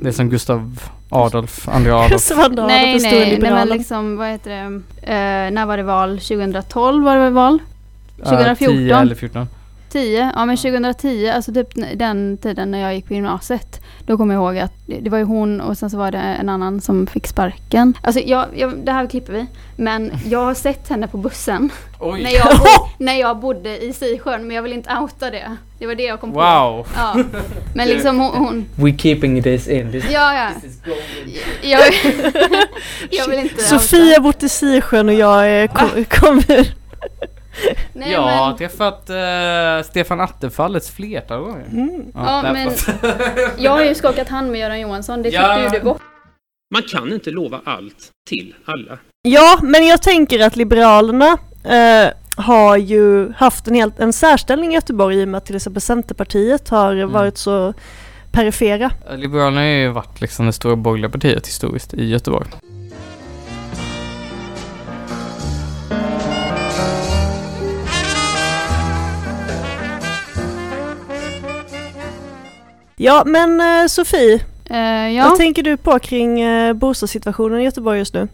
Det 0.03 0.07
är 0.07 0.11
som 0.11 0.29
Gustav 0.29 0.79
Adolf, 1.15 1.67
andra 1.69 1.95
Adolf. 2.05 2.31
II 2.31 2.37
Adolf, 2.37 2.67
nej, 2.67 2.99
nej, 3.01 3.37
nej, 3.41 3.51
men 3.51 3.67
liksom 3.67 4.17
vad 4.17 4.27
heter 4.27 4.49
det? 4.49 4.81
Eh, 5.01 5.51
när 5.51 5.65
var 5.65 5.77
det 5.77 5.83
val? 5.83 6.19
2012 6.19 7.03
var 7.05 7.15
det 7.15 7.21
väl 7.21 7.33
val? 7.33 7.59
Ja, 8.17 8.23
2014. 8.29 8.75
10 8.77 8.97
eller 8.97 9.15
14. 9.15 9.47
10, 9.95 10.31
ja 10.35 10.45
men 10.45 10.57
2010, 10.57 11.27
alltså 11.29 11.53
typ 11.53 11.67
den 11.95 12.37
tiden 12.37 12.71
när 12.71 12.79
jag 12.79 12.95
gick 12.95 13.07
på 13.07 13.13
gymnasiet. 13.13 13.81
Då 14.05 14.17
kommer 14.17 14.33
jag 14.33 14.43
ihåg 14.43 14.57
att 14.57 14.73
det 14.85 15.09
var 15.09 15.17
ju 15.17 15.23
hon 15.23 15.61
och 15.61 15.77
sen 15.77 15.89
så 15.89 15.97
var 15.97 16.11
det 16.11 16.17
en 16.17 16.49
annan 16.49 16.81
som 16.81 17.07
fick 17.07 17.27
sparken. 17.27 17.97
Alltså 18.01 18.21
jag, 18.21 18.45
jag, 18.55 18.77
det 18.77 18.91
här 18.91 19.07
klipper 19.07 19.33
vi. 19.33 19.45
Men 19.75 20.11
jag 20.25 20.39
har 20.39 20.53
sett 20.53 20.89
henne 20.89 21.07
på 21.07 21.17
bussen 21.17 21.69
Oj! 21.99 22.23
när 22.23 22.31
jag, 22.31 22.57
bo, 22.57 22.65
när 23.03 23.19
jag 23.19 23.39
bodde 23.39 23.83
i 23.83 23.93
Sisjön 23.93 24.47
men 24.47 24.55
jag 24.55 24.63
vill 24.63 24.73
inte 24.73 24.97
outa 25.01 25.31
det. 25.31 25.57
Det 25.79 25.87
var 25.87 25.95
det 25.95 26.03
jag 26.03 26.21
kom 26.21 26.33
på. 26.33 26.39
Wow! 26.39 26.87
Ja. 26.95 27.17
Men 27.75 27.87
liksom 27.87 28.19
hon, 28.19 28.35
hon 28.35 28.65
We 28.75 28.97
keeping 28.97 29.43
this 29.43 29.67
in. 29.67 29.91
This 29.91 30.05
ja 30.11 30.33
ja. 30.33 30.49
Jag, 31.61 31.81
jag 33.09 33.27
vill 33.27 33.39
inte 33.39 33.63
Sofia 33.63 34.19
bor 34.19 34.33
i 34.39 34.49
Sisjön 34.49 35.09
och 35.09 35.15
jag 35.15 35.49
är 35.49 35.67
ko- 35.67 36.05
kommun. 36.09 36.65
Nej, 37.93 38.11
jag 38.11 38.21
har 38.21 38.47
men, 38.47 38.57
träffat 38.57 39.09
eh, 39.09 39.89
Stefan 39.89 40.21
Attefall 40.21 40.75
ett 40.75 40.87
flertal 40.87 41.39
gånger. 41.41 41.65
Mm. 41.71 42.05
Ja, 42.13 42.41
nej, 42.41 42.53
men- 42.53 42.95
jag 43.57 43.71
har 43.71 43.83
ju 43.83 43.95
skakat 43.95 44.29
hand 44.29 44.51
med 44.51 44.59
Göran 44.61 44.79
Johansson, 44.79 45.17
det 45.21 45.23
tyckte 45.31 45.41
Ja. 45.41 45.63
ju 45.63 45.69
du 45.69 45.79
bort. 45.85 46.01
Man 46.73 46.81
kan 46.91 47.13
inte 47.13 47.29
lova 47.31 47.61
allt 47.65 48.09
till 48.29 48.55
alla. 48.65 48.97
Ja, 49.21 49.59
men 49.63 49.85
jag 49.87 50.01
tänker 50.01 50.39
att 50.39 50.55
Liberalerna 50.55 51.37
eh, 51.63 52.09
har 52.37 52.77
ju 52.77 53.33
haft 53.33 53.67
en, 53.67 53.75
helt, 53.75 53.99
en 53.99 54.13
särställning 54.13 54.71
i 54.71 54.75
Göteborg 54.75 55.21
i 55.21 55.23
och 55.23 55.27
med 55.27 55.37
att 55.37 55.45
till 55.45 55.55
exempel 55.55 55.81
Centerpartiet 55.81 56.69
har 56.69 56.93
Mm. 56.93 57.11
varit 57.11 57.37
så 57.37 57.73
perifera. 58.31 58.91
Liberalerna 59.15 59.59
har 59.61 59.67
ju 59.67 59.87
varit 59.89 60.21
liksom 60.21 60.45
det 60.45 60.53
stora 60.53 60.75
borgerliga 60.75 61.09
partiet 61.11 61.47
historiskt 61.47 61.93
i 61.93 62.05
Göteborg. 62.09 62.47
Ja, 72.95 73.23
men 73.25 73.61
eh, 73.61 73.87
Sofie, 73.87 74.39
Eh, 74.69 75.09
ja. 75.09 75.23
vad 75.29 75.37
tänker 75.37 75.63
du 75.63 75.77
på 75.77 75.99
kring 75.99 76.41
eh, 76.41 76.73
bostadssituationen 76.73 77.61
i 77.61 77.63
Göteborg 77.63 77.99
just 77.99 78.13
nu? 78.13 78.27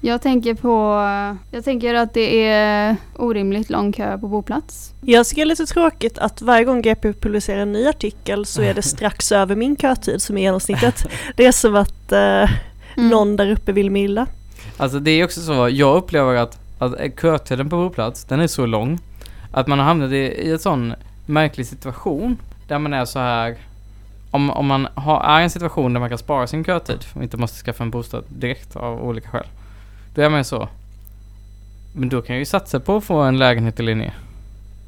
Jag 0.00 0.22
tänker 0.22 0.54
på, 0.54 1.00
jag 1.50 1.64
tänker 1.64 1.94
att 1.94 2.14
det 2.14 2.44
är 2.46 2.96
orimligt 3.16 3.70
lång 3.70 3.92
kö 3.92 4.18
på 4.18 4.28
boplats. 4.28 4.92
Jag 5.00 5.26
tycker 5.26 5.42
det 5.42 5.46
är 5.46 5.48
lite 5.48 5.66
tråkigt 5.66 6.18
att 6.18 6.42
varje 6.42 6.64
gång 6.64 6.82
GP 6.82 7.12
publicerar 7.12 7.60
en 7.60 7.72
ny 7.72 7.86
artikel 7.86 8.46
så 8.46 8.62
är 8.62 8.74
det 8.74 8.82
strax 8.96 9.32
över 9.32 9.56
min 9.56 9.76
kötid 9.76 10.22
som 10.22 10.38
är 10.38 10.42
genomsnittet. 10.42 11.06
Det 11.36 11.46
är 11.46 11.52
som 11.52 11.74
att 11.76 12.12
eh, 12.12 12.50
Mm. 12.98 13.08
någon 13.10 13.36
där 13.36 13.50
uppe 13.50 13.72
vill 13.72 13.90
mig 13.90 14.02
illa. 14.02 14.26
Alltså 14.76 14.98
det 14.98 15.10
är 15.10 15.24
också 15.24 15.40
så, 15.40 15.68
jag 15.68 15.96
upplever 15.96 16.34
att, 16.34 16.58
att 16.78 16.94
kötiden 17.20 17.68
på 17.70 17.76
boplats, 17.76 18.24
den 18.24 18.40
är 18.40 18.46
så 18.46 18.66
lång 18.66 18.98
att 19.52 19.66
man 19.66 19.78
har 19.78 19.86
hamnat 19.86 20.10
i, 20.12 20.16
i 20.16 20.50
en 20.52 20.58
sån 20.58 20.94
märklig 21.26 21.66
situation 21.66 22.36
där 22.68 22.78
man 22.78 22.92
är 22.94 23.04
så 23.04 23.18
här 23.18 23.56
om, 24.36 24.50
om 24.50 24.66
man 24.66 24.88
har, 24.94 25.20
är 25.20 25.40
i 25.40 25.42
en 25.42 25.50
situation 25.50 25.92
där 25.92 26.00
man 26.00 26.08
kan 26.08 26.18
spara 26.18 26.46
sin 26.46 26.64
kötid 26.64 27.04
och 27.14 27.22
inte 27.22 27.36
måste 27.36 27.64
skaffa 27.64 27.84
en 27.84 27.90
bostad 27.90 28.24
direkt 28.28 28.76
av 28.76 29.04
olika 29.04 29.28
skäl. 29.28 29.46
Då 30.14 30.22
är 30.22 30.28
man 30.28 30.40
ju 30.40 30.44
så. 30.44 30.68
Men 31.94 32.08
då 32.08 32.22
kan 32.22 32.34
jag 32.34 32.40
ju 32.40 32.46
satsa 32.46 32.80
på 32.80 32.96
att 32.96 33.04
få 33.04 33.16
en 33.16 33.38
lägenhet 33.38 33.80
i 33.80 33.82
Linné. 33.82 34.12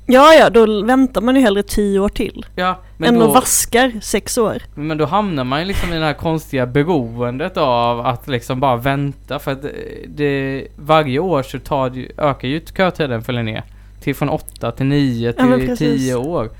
Ja, 0.06 0.34
ja, 0.34 0.50
då 0.50 0.82
väntar 0.82 1.20
man 1.20 1.36
ju 1.36 1.42
hellre 1.42 1.62
tio 1.62 2.00
år 2.00 2.08
till. 2.08 2.46
Ja, 2.54 2.78
men 2.96 3.08
än 3.08 3.20
då, 3.20 3.26
att 3.26 3.34
vaskar 3.34 3.92
sex 4.02 4.38
år. 4.38 4.62
men 4.74 4.98
då 4.98 5.04
hamnar 5.04 5.44
man 5.44 5.60
ju 5.60 5.66
liksom 5.66 5.92
i 5.92 5.98
det 5.98 6.04
här 6.04 6.12
konstiga 6.12 6.66
beroendet 6.66 7.56
av 7.56 8.06
att 8.06 8.28
liksom 8.28 8.60
bara 8.60 8.76
vänta 8.76 9.38
för 9.38 9.52
att 9.52 9.66
det, 10.06 10.66
varje 10.76 11.18
år 11.18 11.42
så 11.42 11.58
tar 11.58 12.06
ökar 12.18 12.48
ju 12.48 12.60
kötiden 12.76 13.22
för 13.22 13.32
Linné. 13.32 13.62
Till 14.00 14.14
från 14.14 14.28
8 14.28 14.72
till 14.72 14.86
9 14.86 15.34
Ja, 15.36 15.44
men 15.46 15.58
till 15.58 15.68
precis. 15.68 16.02
10 16.02 16.14
år. 16.14 16.50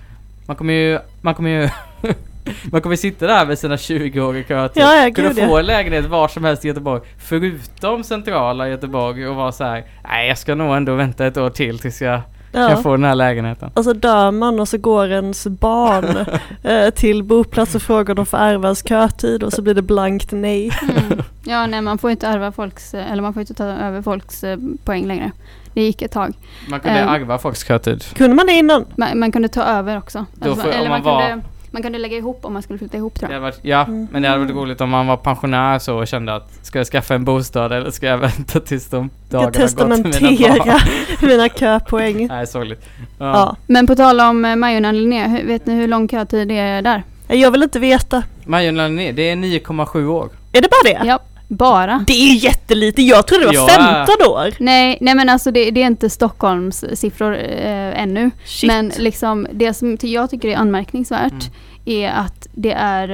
Man 0.47 0.57
kommer 0.57 0.75
ju, 0.75 0.99
man 1.21 1.35
kommer 1.35 1.51
ju 1.51 1.69
Man 2.73 2.81
kommer 2.81 2.97
sitta 2.97 3.27
där 3.27 3.47
med 3.47 3.59
sina 3.59 3.77
20 3.77 4.21
år 4.21 4.37
i 4.37 4.45
kötid. 4.45 4.83
Ja, 4.83 4.95
ja, 4.95 5.11
Kunna 5.15 5.33
ja. 5.37 5.47
få 5.49 5.59
en 5.59 5.67
lägenhet 5.67 6.05
var 6.07 6.29
som 6.29 6.45
helst 6.45 6.65
i 6.65 6.69
Göteborg. 6.69 7.01
Förutom 7.19 8.05
centrala 8.05 8.69
Göteborg 8.69 9.29
och 9.29 9.37
vara 9.37 9.53
så 9.53 9.65
här. 9.65 9.85
Nej 10.09 10.29
jag 10.29 10.39
ska 10.39 10.55
nog 10.55 10.77
ändå 10.77 10.95
vänta 10.95 11.27
ett 11.27 11.37
år 11.37 11.51
till 11.51 11.79
tills 11.79 12.03
jag 12.03 12.21
Ja. 12.53 12.69
kan 12.69 12.83
få 12.83 12.91
den 12.97 13.05
här 13.05 13.15
lägenheten. 13.15 13.71
Och 13.75 13.85
så 13.85 13.93
dör 13.93 14.31
man 14.31 14.61
och 14.61 14.69
så 14.69 14.79
går 14.79 15.11
ens 15.13 15.47
barn 15.47 16.27
eh, 16.63 16.91
till 16.91 17.23
boplats 17.25 17.75
och 17.75 17.83
frågar 17.83 18.13
om 18.13 18.17
de 18.17 18.27
får 18.27 18.39
ärva 18.39 18.69
ens 18.69 18.89
kötid 18.89 19.43
och 19.43 19.53
så 19.53 19.63
blir 19.63 19.75
det 19.75 19.83
blankt 19.83 20.33
nej. 20.33 20.71
Mm. 20.83 21.23
Ja, 21.45 21.67
nej 21.67 21.81
man 21.83 21.99
får 21.99 22.11
inte 22.11 22.27
ärva 22.27 22.53
folks, 22.53 22.95
eh, 22.95 23.13
eller 23.13 23.23
man 23.23 23.35
får 23.35 23.41
inte 23.41 23.55
ta 23.55 23.65
över 23.65 24.03
folks 24.03 24.45
eh, 24.45 24.59
poäng 24.85 25.07
längre. 25.07 25.31
Det 25.75 25.83
gick 25.83 26.03
ett 26.03 26.13
tag. 26.13 26.33
Man 26.69 26.81
kunde 26.81 26.99
Ehm. 26.99 27.09
arva 27.09 27.39
folks 27.39 27.65
kötid. 27.67 28.05
Kunde 28.17 28.37
man 28.37 28.47
det 28.47 28.53
innan? 28.53 28.85
Man, 28.97 29.19
man 29.19 29.33
kunde 29.33 29.49
ta 29.49 29.63
över 29.63 29.99
också. 29.99 30.25
Då 30.35 30.55
får- 30.57 30.69
eller 30.69 30.89
man 30.89 31.03
man, 31.03 31.15
var- 31.15 31.29
kunde, 31.29 31.45
man 31.71 31.83
kunde 31.83 31.99
lägga 31.99 32.17
ihop 32.17 32.39
om 32.45 32.53
man 32.53 32.63
skulle 32.63 32.79
flytta 32.79 32.97
ihop 32.97 33.15
tror 33.19 33.29
Det 33.29 33.35
jag. 33.35 33.41
varit, 33.41 33.59
ja, 33.63 33.85
Mm. 33.85 34.09
men 34.13 34.23
det 34.23 34.29
hade 34.29 34.41
varit 34.45 34.57
roligt 34.57 34.81
om 34.81 34.91
man 34.91 35.07
var 35.07 35.17
pensionär 35.17 35.79
så 35.79 35.97
och 35.99 36.07
kände 36.07 36.35
att 36.35 36.67
ska 36.67 36.79
jag 36.79 36.87
skaffa 36.87 37.15
en 37.15 37.25
bostad 37.25 37.73
eller 37.73 37.91
ska 37.91 38.07
jag 38.07 38.19
vänta 38.29 38.61
tills 38.61 38.87
de 38.89 39.11
Ska 39.29 39.37
dagarna 39.39 39.51
gått 39.51 39.79
med 39.79 39.89
mina 39.89 40.03
testamentera 40.03 40.65
barn? 40.65 40.81
mina 41.29 41.49
köpoäng. 41.49 42.27
Nej, 42.27 42.47
sorgligt. 42.47 42.87
Ja. 43.19 43.27
Ja. 43.27 43.57
Men 43.67 43.87
på 43.87 43.95
tal 43.97 44.21
om 44.21 44.45
eh, 44.45 44.57
Majorna 44.57 44.93
Linné, 44.93 45.43
vet 45.45 45.67
ni 45.67 45.75
hur 45.75 45.89
lång 45.89 46.09
kötid 46.09 46.49
det 46.49 46.59
är 46.59 46.83
där? 46.83 47.03
Jag 47.29 47.51
vill 47.51 47.63
inte 47.63 47.79
veta. 47.79 48.23
Majorna 48.45 48.89
Linné, 48.89 49.13
det 49.13 49.31
är 49.31 49.37
9,7 49.37 50.07
år. 50.07 50.29
Är 50.53 50.61
det 50.63 50.69
bara 50.71 50.93
det? 51.03 51.09
Ja, 51.09 51.19
bara. 51.49 52.05
Det 52.07 52.13
är 52.13 52.29
ju 52.29 52.35
jättelite. 52.37 53.03
Jag 53.03 53.27
trodde 53.27 53.51
det 53.51 53.59
var 53.59 53.71
Ja. 53.71 54.07
15 54.07 54.31
år. 54.33 54.55
Nej, 54.59 54.99
nej 55.01 55.15
men 55.15 55.29
alltså 55.29 55.51
det, 55.51 55.71
det 55.71 55.83
är 55.83 55.87
inte 55.87 56.11
Stockholms 56.11 56.85
siffror 56.95 57.35
eh, 57.37 58.03
ännu. 58.03 58.31
Shit. 58.45 58.69
Men 58.69 58.93
liksom 58.99 59.47
det 59.53 59.75
som 59.75 59.97
jag 60.01 60.31
tycker 60.31 60.49
är 60.49 60.57
anmärkningsvärt 60.57 61.33
Mm. 61.33 62.03
är 62.03 62.11
att 62.11 62.47
det 62.53 62.73
är 62.73 63.09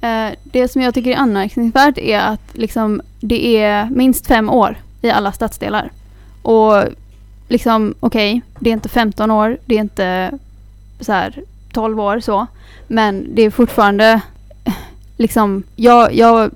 eh, 0.00 0.26
eh, 0.26 0.34
Det 0.44 0.68
som 0.68 0.82
jag 0.82 0.94
tycker 0.94 1.10
är 1.10 1.16
anmärkningsvärt 1.16 1.98
är 1.98 2.18
att 2.20 2.40
liksom 2.52 3.00
det 3.20 3.56
är 3.56 3.88
minst 3.90 4.26
fem 4.26 4.50
år 4.50 4.76
i 5.02 5.10
alla 5.10 5.32
stadsdelar. 5.32 5.90
Och 6.42 6.84
liksom 7.48 7.94
okej, 8.00 8.42
det 8.58 8.70
är 8.70 8.74
inte 8.74 8.88
15 8.88 9.30
år, 9.30 9.58
det 9.66 9.74
är 9.76 9.80
inte 9.80 10.30
så 11.00 11.12
här 11.12 11.42
12 11.72 12.00
år 12.00 12.20
så. 12.20 12.46
Men 12.88 13.26
det 13.34 13.42
är 13.42 13.50
fortfarande 13.50 14.20
eh, 14.64 14.72
liksom, 15.16 15.62
jag, 15.76 16.14
jag, 16.14 16.50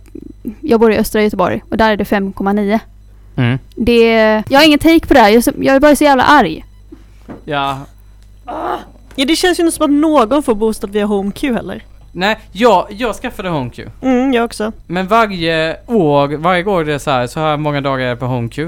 jag 0.61 0.81
bor 0.81 0.93
i 0.93 0.97
östra 0.99 1.23
Göteborg 1.23 1.63
och 1.71 1.77
där 1.77 1.93
är 1.93 1.97
det 1.97 2.05
5,9. 2.05 2.79
Mm. 3.37 3.59
Det, 3.77 4.13
jag 4.49 4.59
har 4.61 4.67
ingen 4.67 4.79
take 4.79 5.07
på 5.07 5.15
det 5.15 5.21
här, 5.21 5.31
jag 5.31 5.43
jag 5.59 5.77
är 5.77 5.81
bara 5.81 5.97
så 5.97 6.05
jävla 6.05 6.25
arg. 6.25 6.65
Ja, 7.45 7.79
Ja, 9.17 9.25
det 9.25 9.37
känns 9.37 9.59
ju 9.59 9.63
inte 9.63 9.77
som 9.77 9.85
att 9.85 9.91
någon 9.91 10.43
får 10.43 10.55
bostad 10.55 10.91
via 10.91 11.07
HomeQ 11.07 11.43
heller. 11.43 11.83
nej, 12.13 12.39
jag, 12.53 12.87
jag 12.91 13.15
skaffade 13.17 13.49
HomeQ. 13.49 13.81
Mm, 14.03 14.33
jag 14.33 14.45
också. 14.45 14.73
Men 14.87 15.07
varje 15.07 15.77
år, 15.87 16.37
varje 16.37 16.65
år 16.65 16.85
det 16.85 16.95
är 16.95 16.99
så 16.99 17.11
här, 17.11 17.27
så 17.27 17.41
här 17.41 17.57
många 17.57 17.81
dagar 17.81 18.07
är 18.07 18.17
på 18.17 18.27
HomeQ. 18.27 18.59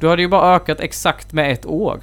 Då 0.00 0.08
har 0.08 0.16
det 0.16 0.22
ju 0.22 0.28
bara 0.28 0.54
ökat 0.56 0.80
exakt 0.80 1.32
med 1.32 1.52
ett 1.52 1.66
år. 1.66 2.00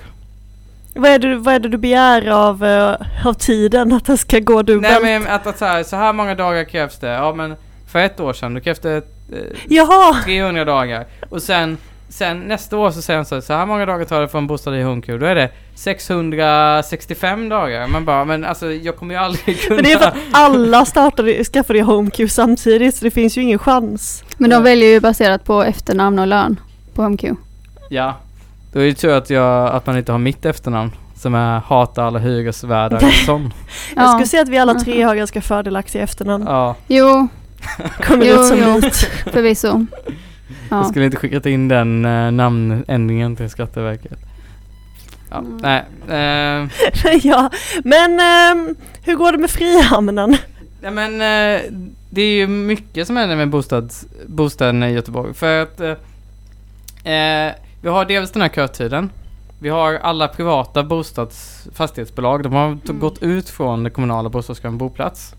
Vad 0.96 1.12
är 1.12 1.20
det, 1.20 1.36
vad 1.36 1.54
är 1.54 1.60
det 1.60 1.70
du 1.70 1.78
begär 1.78 2.28
av, 2.30 2.66
eh, 2.66 2.96
av 3.28 3.34
tiden? 3.34 3.94
Att 3.94 4.06
det 4.06 4.18
ska 4.18 4.40
gå 4.40 4.54
Nej 4.54 4.64
dubbelt? 4.64 5.02
men 5.02 5.28
att, 5.28 5.48
att 5.48 5.58
så, 5.60 5.66
här, 5.66 5.84
så 5.84 5.96
här 5.96 6.14
många 6.14 6.36
dagar 6.36 6.64
krävs 6.64 7.00
det. 7.00 7.08
Ja 7.08 7.34
men 7.34 7.56
för 7.92 8.00
ett 8.00 8.20
år 8.20 8.34
sedan, 8.34 8.54
då 8.54 8.60
krävs 8.60 8.80
det 8.80 9.02
eh, 9.34 9.38
Jaha! 9.68 10.16
300 10.26 10.66
dagar. 10.66 11.06
Och 11.30 11.42
sen, 11.42 11.78
sen 12.10 12.40
nästa 12.40 12.78
år 12.78 12.92
så 12.92 13.02
säger 13.02 13.18
han 13.18 13.26
så 13.26 13.36
här, 13.36 13.42
så 13.42 13.54
här 13.54 13.66
många 13.66 13.86
dagar 13.86 14.06
tar 14.06 14.22
det 14.22 14.28
för 14.28 14.38
en 14.38 14.48
bostad 14.48 14.76
i 14.76 14.82
HomeQ. 14.82 15.08
Då 15.08 15.26
är 15.26 15.36
det 15.36 15.50
665 15.76 17.50
dagar. 17.50 17.88
Man 17.88 18.06
bara, 18.06 18.26
men 18.26 18.46
alltså 18.46 18.72
jag 18.72 18.96
kommer 18.98 19.14
ju 19.14 19.20
aldrig 19.20 19.62
kunna... 19.62 19.76
Men 19.76 19.84
det 19.84 19.92
är 19.92 19.98
för 19.98 20.06
att 20.08 20.16
alla 20.32 20.86
startade, 20.86 21.44
skaffade 21.44 21.82
HomeQ 21.82 22.32
samtidigt 22.32 22.96
så 22.96 23.06
det 23.06 23.12
finns 23.12 23.38
ju 23.38 23.42
ingen 23.42 23.60
chans. 23.60 24.24
Men 24.38 24.50
de 24.50 24.64
väljer 24.64 24.90
ju 24.90 25.00
baserat 25.00 25.44
på 25.44 25.64
efternamn 25.64 26.20
och 26.20 26.28
lön 26.28 26.60
på 26.94 27.04
HMQ. 27.04 27.24
Ja. 27.90 28.14
Då 28.74 28.80
är 28.80 28.86
det 28.86 28.94
tur 28.94 29.14
att, 29.14 29.30
jag, 29.30 29.70
att 29.70 29.86
man 29.86 29.98
inte 29.98 30.12
har 30.12 30.20
mitt 30.20 30.46
efternamn. 30.46 30.92
Som 31.16 31.36
är 31.36 31.60
hata 31.60 32.04
alla 32.04 32.20
hyresvärdar 32.20 33.00
sån. 33.26 33.54
Jag 33.96 34.04
Ja. 34.06 34.08
skulle 34.12 34.28
säga 34.28 34.44
att 34.44 34.50
vi 34.50 34.58
alla 34.58 34.74
tre 34.74 35.02
har 35.04 35.16
ganska 35.16 35.42
fördelaktiga 35.42 36.04
efternamn. 36.04 36.46
Ja. 36.48 36.76
Jo, 36.88 37.28
Kommer 38.04 38.26
Jo, 38.26 38.34
ut 38.36 38.46
som 38.48 38.58
jo. 38.60 38.80
hit. 38.80 38.96
förvisso. 39.34 39.68
Jag 39.68 39.86
Ja. 40.70 40.84
skulle 40.84 41.06
inte 41.06 41.18
skickat 41.18 41.46
in 41.46 41.68
den 41.68 42.06
eh, 42.06 42.32
namnändringen 42.32 43.36
till 43.36 43.50
Skatteverket. 43.50 44.20
Ja, 45.30 45.38
Mm. 45.38 45.58
nej. 45.62 45.86
Eh, 46.10 46.70
ja, 47.24 47.50
men 47.84 48.20
ehm, 48.20 48.76
hur 49.04 49.16
går 49.16 49.32
det 49.32 49.38
med 49.38 49.50
Frihamnen? 49.50 50.38
nej 50.82 50.92
men 50.92 51.14
eh, 51.14 51.62
det 52.10 52.22
är 52.22 52.36
ju 52.36 52.48
mycket 52.48 53.08
som 53.08 53.18
händer 53.18 53.36
med 53.36 53.50
bostads, 53.50 54.06
bostaden 54.28 54.84
i 54.84 54.92
Göteborg. 54.92 55.34
För 55.34 55.62
att 55.62 55.82
vi 57.82 57.90
har 57.90 58.06
dels 58.06 58.32
den 58.32 58.42
här 58.42 58.50
kötiden. 58.50 59.10
Vi 59.60 59.70
har 59.70 59.94
alla 59.94 60.28
privata 60.28 60.84
bostads, 60.84 61.68
fastighetsbolag. 61.74 62.44
De 62.44 62.54
har 62.54 62.66
Mm. 62.66 63.00
gått 63.00 63.24
ut 63.24 63.50
från 63.50 63.84
det 63.84 63.90
kommunala 63.90 64.30
bostadskön 64.30 64.78
boplats. 64.78 65.34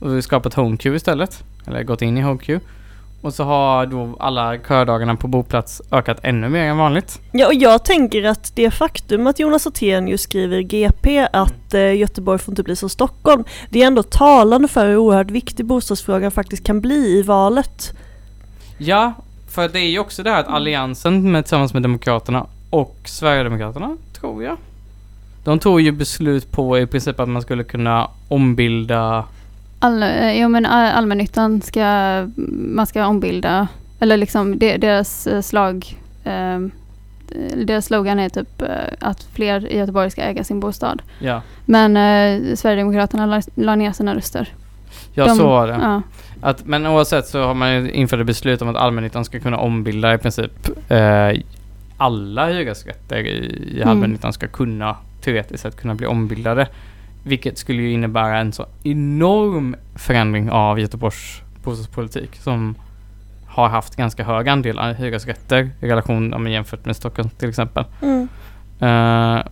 Och 0.00 0.24
skapat 0.24 0.54
HomeQ 0.54 0.86
istället. 0.86 1.44
Eller 1.66 1.82
gått 1.82 2.02
in 2.02 2.18
i 2.18 2.20
HomeQ. 2.20 2.60
Och 3.22 3.34
så 3.34 3.44
har 3.44 3.86
då 3.86 4.16
alla 4.20 4.58
kördagarna 4.58 5.16
på 5.16 5.28
boplats 5.28 5.82
ökat 5.90 6.18
ännu 6.22 6.48
mer 6.48 6.64
än 6.64 6.76
vanligt. 6.76 7.20
Ja, 7.32 7.46
och 7.46 7.54
jag 7.54 7.84
tänker 7.84 8.24
att 8.24 8.52
det 8.56 8.70
faktum 8.70 9.26
att 9.26 9.38
Jonas 9.38 9.66
Attenius 9.66 10.22
skriver 10.22 10.58
i 10.58 10.62
GP 10.62 11.28
att 11.32 11.74
eh, 11.74 11.94
Göteborg 11.94 12.38
får 12.38 12.52
inte 12.52 12.62
bli 12.62 12.76
som 12.76 12.88
Stockholm, 12.88 13.44
det 13.70 13.82
är 13.82 13.86
ändå 13.86 14.02
talande 14.02 14.68
för 14.68 14.88
hur 14.88 14.96
oerhört 14.96 15.30
viktig 15.30 15.66
bostadsfrågan 15.66 16.30
faktiskt 16.30 16.64
kan 16.64 16.80
bli 16.80 17.18
i 17.18 17.22
valet. 17.22 17.92
Ja, 18.78 19.12
för 19.48 19.68
det 19.68 19.78
är 19.78 19.90
ju 19.90 19.98
också 19.98 20.22
det 20.22 20.30
här 20.30 20.40
att 20.40 20.48
Alliansen 20.48 21.32
med, 21.32 21.44
tillsammans 21.44 21.74
med 21.74 21.82
Demokraterna 21.82 22.46
och 22.70 22.96
Sverigedemokraterna, 23.04 23.96
tror 24.20 24.44
jag. 24.44 24.56
De 25.44 25.58
tog 25.58 25.80
ju 25.80 25.92
beslut 25.92 26.52
på 26.52 26.78
i 26.78 26.86
princip 26.86 27.20
att 27.20 27.28
man 27.28 27.42
skulle 27.42 27.64
kunna 27.64 28.10
ombilda 28.28 29.24
All, 29.82 30.02
eh, 30.02 30.40
jo 30.42 30.48
men 30.48 30.66
all, 30.66 30.86
allmännyttan 30.92 31.62
ska, 31.62 31.84
man 32.74 32.86
ska 32.86 33.06
ombilda, 33.06 33.68
eller 34.00 34.16
liksom 34.16 34.58
deras 34.58 35.26
eh, 35.26 35.40
slag, 35.40 35.96
eh, 36.24 36.58
deras 37.56 37.84
slogan 37.86 38.18
är 38.18 38.28
typ 38.28 38.62
eh, 38.62 38.68
att 39.00 39.22
fler 39.32 39.72
i 39.72 39.76
Göteborg 39.78 40.10
ska 40.10 40.22
äga 40.22 40.44
sin 40.44 40.60
bostad. 40.60 41.02
Ja, 41.18 41.42
Men 41.64 41.96
eh, 41.96 42.54
Sverigedemokraterna 42.56 43.26
la, 43.26 43.42
la 43.54 43.74
ner 43.76 43.92
sina 43.92 44.14
röster. 44.14 44.48
ja 45.14 45.24
De- 45.26 45.36
så 45.36 45.46
var 45.48 45.66
det. 45.66 45.78
Ja. 45.82 46.02
Att, 46.42 46.66
men 46.66 46.86
oavsett 46.86 47.26
så 47.26 47.42
har 47.42 47.54
man 47.54 47.90
infört 47.90 48.20
ett 48.20 48.26
beslut 48.26 48.62
om 48.62 48.68
att 48.68 48.76
allmännyttan 48.76 49.24
ska 49.24 49.40
kunna 49.40 49.56
ombilda 49.58 50.14
i 50.14 50.18
princip 50.18 50.68
eh, 50.90 51.40
alla 51.96 52.46
hyresrätter 52.46 53.16
i, 53.18 53.30
i 53.70 53.76
Mm. 53.76 53.88
allmännyttan 53.88 54.32
ska 54.32 54.46
kunna 54.48 54.96
teoretiskt 55.20 55.62
sett 55.62 55.76
kunna 55.76 55.94
bli 55.94 56.06
ombildade. 56.06 56.68
Vilket 57.22 57.58
skulle 57.58 57.82
ju 57.82 57.92
innebära 57.92 58.38
en 58.38 58.52
så 58.52 58.66
enorm 58.82 59.76
förändring 59.94 60.50
av 60.50 60.80
Göteborgs 60.80 61.40
bostadspolitik 61.64 62.36
som 62.36 62.74
har 63.46 63.68
haft 63.68 63.96
ganska 63.96 64.24
hög 64.24 64.48
andel 64.48 64.78
hyresrätter 64.78 65.70
i 65.80 65.86
relation 65.88 66.34
om 66.34 66.48
jämfört 66.48 66.84
med 66.84 66.96
Stockholm 66.96 67.28
till 67.38 67.48
exempel. 67.48 67.84
Mm. 68.02 68.28
Eh, 68.80 69.42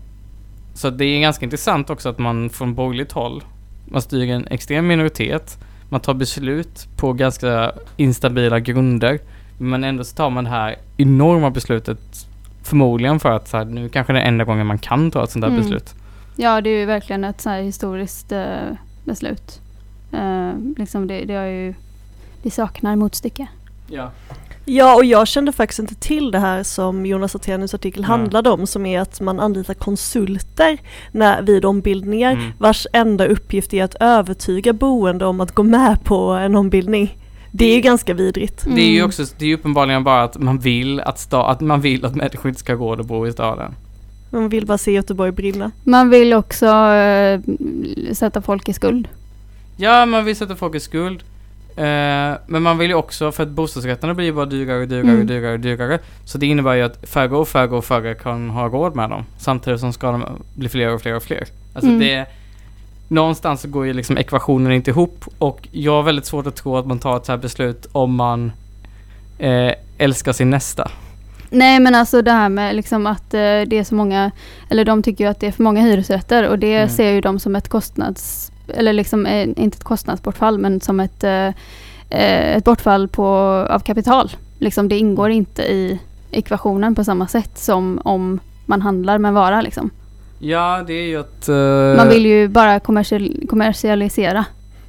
så 0.74 0.90
det 0.90 1.04
är 1.04 1.20
ganska 1.20 1.44
intressant 1.44 1.90
också 1.90 2.08
att 2.08 2.18
man 2.18 2.50
från 2.50 2.74
borgerligt 2.74 3.12
håll, 3.12 3.42
man 3.84 4.02
styr 4.02 4.30
en 4.30 4.46
extrem 4.46 4.86
minoritet, 4.86 5.58
man 5.88 6.00
tar 6.00 6.14
beslut 6.14 6.88
på 6.96 7.12
ganska 7.12 7.72
instabila 7.96 8.60
grunder, 8.60 9.18
men 9.58 9.84
ändå 9.84 10.04
så 10.04 10.16
tar 10.16 10.30
man 10.30 10.44
det 10.44 10.50
här 10.50 10.76
enorma 10.96 11.50
beslutet 11.50 11.98
förmodligen 12.62 13.20
för 13.20 13.32
att 13.32 13.48
så 13.48 13.56
här, 13.56 13.64
nu 13.64 13.88
kanske 13.88 14.12
det 14.12 14.20
är 14.20 14.24
enda 14.28 14.44
gången 14.44 14.66
man 14.66 14.78
kan 14.78 15.10
ta 15.10 15.24
ett 15.24 15.30
sånt 15.30 15.42
där 15.42 15.48
Mm. 15.48 15.60
beslut. 15.60 15.94
Ja, 16.38 16.60
det 16.60 16.70
är 16.70 16.78
ju 16.78 16.84
verkligen 16.86 17.24
ett 17.24 17.40
så 17.40 17.50
här 17.50 17.62
historiskt 17.62 18.32
eh, 18.32 18.70
beslut. 19.04 19.60
Eh, 20.12 20.52
liksom 20.76 21.06
det, 21.06 21.24
det, 21.24 21.34
har 21.34 21.44
ju, 21.46 21.74
det 22.42 22.50
saknar 22.50 22.96
motstycke. 22.96 23.46
Ja. 23.90 24.10
Ja, 24.64 24.94
och 24.94 25.04
jag 25.04 25.28
kände 25.28 25.52
faktiskt 25.52 25.78
inte 25.78 25.94
till 25.94 26.30
det 26.30 26.38
här 26.38 26.62
som 26.62 27.06
Jonas 27.06 27.34
Attenius 27.36 27.74
artikel 27.74 28.00
Nej. 28.02 28.08
handlade 28.08 28.50
om, 28.50 28.66
som 28.66 28.86
är 28.86 29.00
att 29.00 29.20
man 29.20 29.40
anlitar 29.40 29.74
konsulter 29.74 30.78
när, 31.12 31.42
vid 31.42 31.64
ombildningar, 31.64 32.32
Mm. 32.32 32.52
vars 32.58 32.86
enda 32.92 33.26
uppgift 33.26 33.74
är 33.74 33.84
att 33.84 33.94
övertyga 34.00 34.72
boende 34.72 35.26
om 35.26 35.40
att 35.40 35.52
gå 35.54 35.62
med 35.62 36.04
på 36.04 36.30
en 36.30 36.54
ombildning. 36.56 37.16
Det 37.50 37.64
är 37.64 37.74
ju 37.74 37.80
ganska 37.80 38.14
vidrigt. 38.14 38.64
Det 38.74 38.80
är 38.82 38.90
ju 38.90 38.96
Mm. 38.96 39.06
också, 39.08 39.24
det 39.38 39.46
är 39.46 39.54
uppenbarligen 39.54 40.04
bara 40.04 40.22
att 40.22 40.38
man 40.38 40.58
vill 40.58 41.00
att, 41.00 41.18
sta, 41.18 41.46
att 41.46 41.60
man 41.60 41.80
vill 41.80 42.04
att 42.04 42.14
människor 42.14 42.48
inte 42.48 42.60
ska 42.60 42.74
gå 42.74 42.88
och 42.88 43.04
bo 43.04 43.26
i 43.26 43.32
staden. 43.32 43.74
Man 44.30 44.48
vill 44.48 44.66
bara 44.66 44.78
se 44.78 44.92
Göteborg 44.92 45.32
brinna. 45.32 45.70
Man 45.84 46.10
vill 46.10 46.34
också 46.34 46.66
eh, 46.66 47.40
sätta 48.12 48.42
folk 48.42 48.68
i 48.68 48.72
skuld. 48.72 49.08
Ja, 49.76 50.06
man 50.06 50.24
vill 50.24 50.36
sätta 50.36 50.56
folk 50.56 50.74
i 50.74 50.80
skuld. 50.80 51.22
Eh, 51.76 51.84
men 52.46 52.62
man 52.62 52.78
vill 52.78 52.90
ju 52.90 52.94
också, 52.94 53.32
för 53.32 53.42
att 53.42 53.48
bostadsrätterna 53.48 54.14
blir 54.14 54.26
ju 54.26 54.32
bara 54.32 54.46
dyrare 54.46 54.80
och 54.82 54.88
dyrare 54.88 55.02
och 55.02 55.08
Mm. 55.14 55.26
dyrare 55.26 55.52
och 55.52 55.60
dyrare. 55.60 55.98
Så 56.24 56.38
det 56.38 56.46
innebär 56.46 56.74
ju 56.74 56.82
att 56.82 57.08
färre 57.08 57.36
och 57.36 57.48
färre 57.48 57.70
och 57.76 57.84
färre 57.84 58.14
kan 58.14 58.50
ha 58.50 58.68
råd 58.68 58.96
med 58.96 59.10
dem. 59.10 59.24
Samtidigt 59.38 59.80
som 59.80 59.92
ska 59.92 60.10
de 60.12 60.24
bli 60.54 60.68
fler 60.68 60.94
och 60.94 61.02
fler 61.02 61.16
och 61.16 61.22
fler. 61.22 61.44
Alltså 61.74 61.88
Mm. 61.90 62.00
det... 62.00 62.26
Någonstans 63.10 63.60
så 63.60 63.68
går 63.68 63.86
ju 63.86 63.92
liksom 63.92 64.18
ekvationen 64.18 64.72
inte 64.72 64.90
ihop 64.90 65.24
och 65.38 65.68
jag 65.72 65.92
har 65.92 66.02
väldigt 66.02 66.26
svårt 66.26 66.46
att 66.46 66.56
tro 66.56 66.76
att 66.76 66.86
man 66.86 66.98
tar 66.98 67.16
ett 67.16 67.26
så 67.26 67.32
här 67.32 67.36
beslut 67.38 67.86
om 67.92 68.14
man 68.14 68.52
eh, 69.38 69.72
älskar 69.98 70.32
sin 70.32 70.50
nästa. 70.50 70.90
Nej 71.50 71.80
men 71.80 71.94
alltså 71.94 72.22
det 72.22 72.32
här 72.32 72.48
med 72.48 72.76
liksom 72.76 73.06
att 73.06 73.34
eh, 73.34 73.38
det 73.40 73.72
är 73.72 73.84
så 73.84 73.94
många, 73.94 74.30
eller 74.70 74.84
de 74.84 75.02
tycker 75.02 75.24
ju 75.24 75.30
att 75.30 75.40
det 75.40 75.46
är 75.46 75.52
för 75.52 75.62
många 75.62 75.80
hyresrätter 75.82 76.48
och 76.48 76.58
det 76.58 76.74
Mm. 76.76 76.88
ser 76.88 77.10
ju 77.10 77.20
de 77.20 77.38
som 77.38 77.56
ett 77.56 77.68
kostnads, 77.68 78.52
eller 78.74 78.92
liksom 78.92 79.26
eh, 79.26 79.42
inte 79.42 79.76
ett 79.76 79.84
kostnadsbortfall 79.84 80.58
men 80.58 80.80
som 80.80 81.00
ett, 81.00 81.24
eh, 81.24 81.48
ett 82.10 82.64
bortfall 82.64 83.08
på, 83.08 83.26
av 83.70 83.80
kapital. 83.80 84.30
Liksom 84.58 84.88
det 84.88 84.98
ingår 84.98 85.30
inte 85.30 85.62
i 85.62 85.98
ekvationen 86.30 86.94
på 86.94 87.04
samma 87.04 87.26
sätt 87.28 87.58
som 87.58 88.00
om 88.04 88.40
man 88.66 88.82
handlar 88.82 89.18
med 89.18 89.32
vara 89.32 89.62
liksom. 89.62 89.90
Ja, 90.38 90.84
det 90.86 90.92
är 90.92 91.06
ju 91.06 91.20
att... 91.20 91.48
eh, 91.48 91.96
Man 92.04 92.08
vill 92.08 92.26
ju 92.26 92.48
bara 92.48 92.80
kommersial, 92.80 93.46
kommersialisera 93.48 94.44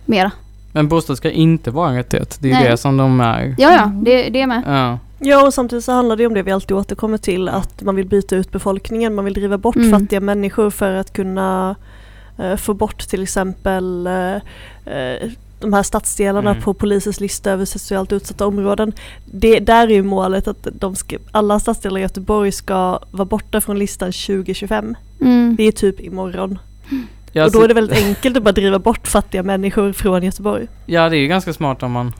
mera. 0.05 0.31
Men 0.71 0.87
bostad 0.87 1.17
ska 1.17 1.31
inte 1.31 1.71
vara 1.71 1.89
en 1.89 1.95
rättighet. 1.95 2.37
Det 2.41 2.49
är 2.51 2.53
Nej. 2.53 2.69
det 2.69 2.77
som 2.77 2.97
de 2.97 3.19
är. 3.21 3.55
Ja 3.57 3.71
ja, 3.71 3.91
det, 4.03 4.29
det 4.29 4.41
är 4.41 4.47
med. 4.47 4.63
Ja. 4.67 4.99
Ja 5.19 5.45
och 5.47 5.53
samtidigt 5.53 5.85
så 5.85 5.91
handlar 5.91 6.15
det 6.15 6.27
om 6.27 6.33
det 6.33 6.41
vi 6.43 6.51
alltid 6.51 6.77
återkommer 6.77 7.17
till 7.17 7.49
att 7.49 7.81
man 7.83 7.95
vill 7.95 8.05
byta 8.07 8.35
ut 8.35 8.51
befolkningen, 8.51 9.15
man 9.15 9.25
vill 9.25 9.33
driva 9.33 9.57
bort 9.57 9.75
Mm. 9.75 9.91
fattiga 9.91 10.19
människor 10.19 10.69
för 10.69 10.93
att 10.93 11.13
kunna 11.13 11.75
eh, 12.37 12.55
få 12.55 12.73
bort 12.73 12.99
till 13.07 13.23
exempel 13.23 14.07
eh, 14.07 14.35
eh, 14.95 15.29
de 15.59 15.73
här 15.73 15.83
stadsdelarna 15.83 16.49
Mm. 16.51 16.63
på 16.63 16.73
polisens 16.73 17.19
lista 17.19 17.51
över 17.51 17.65
socialt 17.65 18.11
utsatta 18.11 18.47
områden. 18.47 18.93
Det, 19.25 19.59
där 19.59 19.87
är 19.87 19.91
ju 19.93 20.03
målet 20.03 20.47
att 20.47 20.67
de 20.73 20.95
ska, 20.95 21.17
alla 21.31 21.59
stadsdelar 21.59 21.97
i 21.99 22.01
Göteborg 22.01 22.51
ska 22.51 22.99
vara 23.11 23.25
borta 23.25 23.61
från 23.61 23.79
listan 23.79 24.11
2025. 24.11 24.95
Mm. 25.21 25.55
Det 25.55 25.63
är 25.63 25.71
typ 25.71 25.99
imorgon. 25.99 26.59
Ja, 27.31 27.45
och 27.45 27.51
då 27.51 27.61
är 27.63 27.67
det 27.67 27.73
väldigt 27.73 27.97
enkelt 28.05 28.37
att 28.37 28.43
bara 28.43 28.51
driva 28.51 28.79
bort 28.79 29.07
fattiga 29.07 29.43
människor 29.43 29.93
från 29.93 30.23
Göteborg. 30.23 30.67
Ja, 30.85 31.09
det 31.09 31.17
är 31.17 31.19
ju 31.19 31.27
ganska 31.27 31.53
smart 31.53 31.83
om 31.83 31.91
man... 31.91 32.13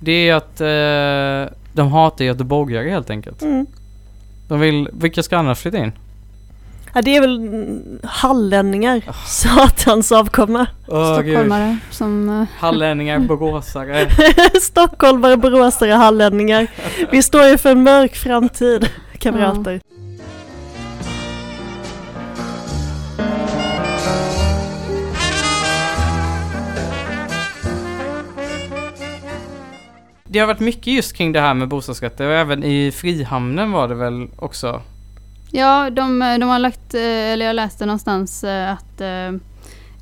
Det 0.00 0.28
är 0.28 0.34
att 0.34 0.60
eh, 0.60 1.56
de 1.72 1.92
hatar 1.92 2.24
göteborgare 2.24 2.90
helt 2.90 3.10
enkelt. 3.10 3.42
Mm. 3.42 3.66
De 4.48 4.60
vill... 4.60 4.88
Vilka 4.92 5.22
ska 5.22 5.38
annars 5.38 5.58
flytta 5.58 5.78
in? 5.78 5.92
Ja, 6.94 7.02
det 7.02 7.16
är 7.16 7.20
väl 7.20 7.36
mm, 7.36 7.98
hallänningar, 8.04 9.02
satans 9.26 10.12
avkomma. 10.12 10.66
Stockholmare 10.84 11.78
som... 11.90 12.28
eh, 12.28 12.44
Hallänningar, 12.58 13.18
boråsare. 13.18 14.06
Stockholmare, 14.62 15.36
boråsare, 15.36 15.92
hallänningar. 15.92 16.66
Vi 17.10 17.22
står 17.22 17.44
ju 17.46 17.58
för 17.58 17.70
en 17.70 17.82
mörk 17.82 18.16
framtid, 18.16 18.88
kamrater. 19.18 19.80
Det 30.32 30.38
har 30.38 30.46
varit 30.46 30.60
mycket 30.60 30.86
just 30.86 31.16
kring 31.16 31.32
det 31.32 31.40
här 31.40 31.54
med 31.54 31.68
bostadsrätter 31.68 32.26
och 32.26 32.34
även 32.34 32.64
i 32.64 32.92
Frihamnen 32.92 33.72
var 33.72 33.88
det 33.88 33.94
väl 33.94 34.28
också. 34.36 34.82
Ja, 35.50 35.90
de, 35.90 36.18
de 36.40 36.42
har 36.42 36.58
lagt, 36.58 36.94
eh, 36.94 37.00
eller 37.02 37.46
jag 37.46 37.56
läste 37.56 37.86
någonstans 37.86 38.44
eh, 38.44 38.72
att 38.72 39.00
eh, 39.00 39.40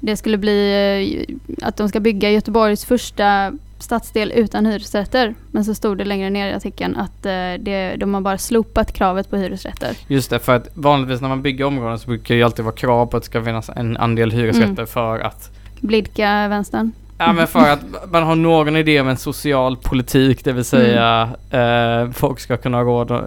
det 0.00 0.16
skulle 0.16 0.38
bli 0.38 1.36
att 1.62 1.76
de 1.76 1.88
ska 1.88 2.00
bygga 2.00 2.30
Göteborgs 2.30 2.84
första 2.84 3.52
stadsdel 3.78 4.32
utan 4.32 4.66
hyresrätter. 4.66 5.34
Men 5.50 5.64
så 5.64 5.74
stod 5.74 5.98
det 5.98 6.04
längre 6.04 6.30
ner 6.30 6.50
i 6.50 6.54
artikeln 6.54 6.96
att 6.96 7.22
det, 7.58 7.96
de 7.96 8.14
har 8.14 8.20
bara 8.20 8.38
slopat 8.38 8.92
kravet 8.92 9.30
på 9.30 9.36
hyresrätter. 9.36 9.96
Just 10.08 10.30
det, 10.30 10.38
för 10.38 10.56
att 10.56 10.68
vanligtvis 10.74 11.20
när 11.20 11.28
man 11.28 11.42
bygger 11.42 11.64
områden 11.64 11.98
så 11.98 12.06
brukar 12.08 12.34
det 12.34 12.38
ju 12.38 12.44
alltid 12.44 12.64
vara 12.64 12.74
krav 12.74 13.06
på 13.06 13.16
att 13.16 13.22
det 13.22 13.26
ska 13.26 13.44
finnas 13.44 13.68
en 13.68 13.96
andel 13.96 14.30
hyresrätter 14.30 14.72
Mm. 14.72 14.86
för 14.86 15.18
att 15.18 15.50
Blidka 15.80 16.48
vänstern. 16.48 16.92
Ja 17.18 17.32
men 17.32 17.46
för 17.46 17.70
att 17.70 17.80
man 18.12 18.22
har 18.22 18.36
någon 18.36 18.76
idé 18.76 19.00
om 19.00 19.08
en 19.08 19.16
social 19.16 19.76
politik, 19.76 20.44
det 20.44 20.52
vill 20.52 20.64
säga 20.64 21.28
eh, 21.50 22.10
folk 22.10 22.40
ska 22.40 22.56
kunna 22.56 22.76
ha 22.76 22.84
råd 22.84 23.10
eh, 23.10 23.18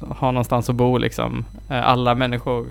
ha 0.00 0.30
någonstans 0.30 0.70
att 0.70 0.76
bo 0.76 0.98
liksom. 0.98 1.44
Eh, 1.70 1.88
alla 1.88 2.14
människor 2.14 2.66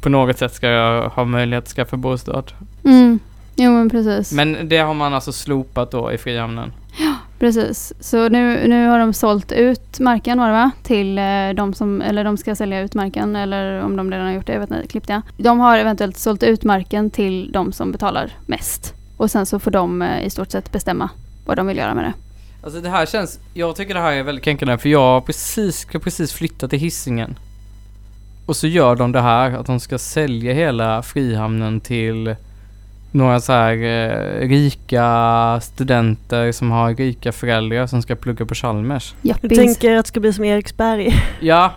på 0.00 0.08
något 0.08 0.38
sätt 0.38 0.54
ska 0.54 0.68
ha 1.14 1.24
möjlighet 1.24 1.64
att 1.64 1.70
skaffa 1.70 1.96
bostad. 1.96 2.52
Mm. 2.84 3.18
Jo 3.56 3.72
men 3.72 3.90
precis. 3.90 4.32
Men 4.32 4.68
det 4.68 4.78
har 4.78 4.94
man 4.94 5.14
alltså 5.14 5.32
slopat 5.32 5.90
då 5.90 6.12
i 6.12 6.18
Frihamnen. 6.18 6.72
Precis. 7.38 7.92
Så 8.00 8.28
nu, 8.28 8.68
nu 8.68 8.88
har 8.88 8.98
de 8.98 9.12
sålt 9.12 9.52
ut 9.52 10.00
marken 10.00 10.38
var 10.38 10.46
det 10.46 10.52
va? 10.52 10.70
Till 10.82 11.18
eh, 11.18 11.24
de 11.56 11.74
som, 11.74 12.02
eller 12.02 12.24
de 12.24 12.36
ska 12.36 12.54
sälja 12.54 12.80
ut 12.80 12.94
marken 12.94 13.36
eller 13.36 13.80
om 13.80 13.96
de 13.96 14.10
redan 14.10 14.26
har 14.26 14.32
gjort 14.32 14.46
det, 14.46 14.52
jag 14.52 14.60
vet 14.60 14.70
inte, 14.70 14.88
klippte 14.88 15.12
jag. 15.12 15.22
De 15.36 15.60
har 15.60 15.78
eventuellt 15.78 16.16
sålt 16.16 16.42
ut 16.42 16.64
marken 16.64 17.10
till 17.10 17.52
de 17.52 17.72
som 17.72 17.92
betalar 17.92 18.30
mest. 18.46 18.94
Och 19.22 19.30
sen 19.30 19.46
så 19.46 19.58
får 19.58 19.70
de 19.70 20.02
eh, 20.02 20.24
i 20.24 20.30
stort 20.30 20.50
sett 20.50 20.72
bestämma 20.72 21.10
vad 21.46 21.56
de 21.56 21.66
vill 21.66 21.76
göra 21.76 21.94
med 21.94 22.04
det. 22.04 22.12
Alltså 22.62 22.80
det 22.80 22.88
här 22.88 23.06
känns, 23.06 23.38
jag 23.54 23.76
tycker 23.76 23.94
det 23.94 24.00
här 24.00 24.12
är 24.12 24.22
väldigt 24.22 24.44
kränkande 24.44 24.78
för 24.78 24.88
jag 24.88 25.26
precis, 25.26 25.78
ska 25.78 25.98
precis 25.98 26.32
flytta 26.32 26.68
till 26.68 26.78
Hisingen. 26.78 27.34
Och 28.46 28.56
så 28.56 28.66
gör 28.66 28.96
de 28.96 29.12
det 29.12 29.20
här, 29.20 29.50
att 29.50 29.66
de 29.66 29.80
ska 29.80 29.98
sälja 29.98 30.52
hela 30.52 31.02
Frihamnen 31.02 31.80
till 31.80 32.36
några 33.12 33.40
så 33.40 33.52
här 33.52 33.72
eh, 33.72 34.48
rika 34.48 35.60
studenter 35.62 36.52
som 36.52 36.70
har 36.70 36.94
rika 36.94 37.32
föräldrar 37.32 37.86
som 37.86 38.02
ska 38.02 38.14
plugga 38.14 38.46
på 38.46 38.54
Chalmers. 38.54 39.14
Du 39.22 39.28
Jappis. 39.28 39.58
tänker 39.58 39.96
att 39.96 40.04
det 40.04 40.08
ska 40.08 40.20
bli 40.20 40.32
som 40.32 40.44
Eriksberg. 40.44 41.14
Ja, 41.40 41.72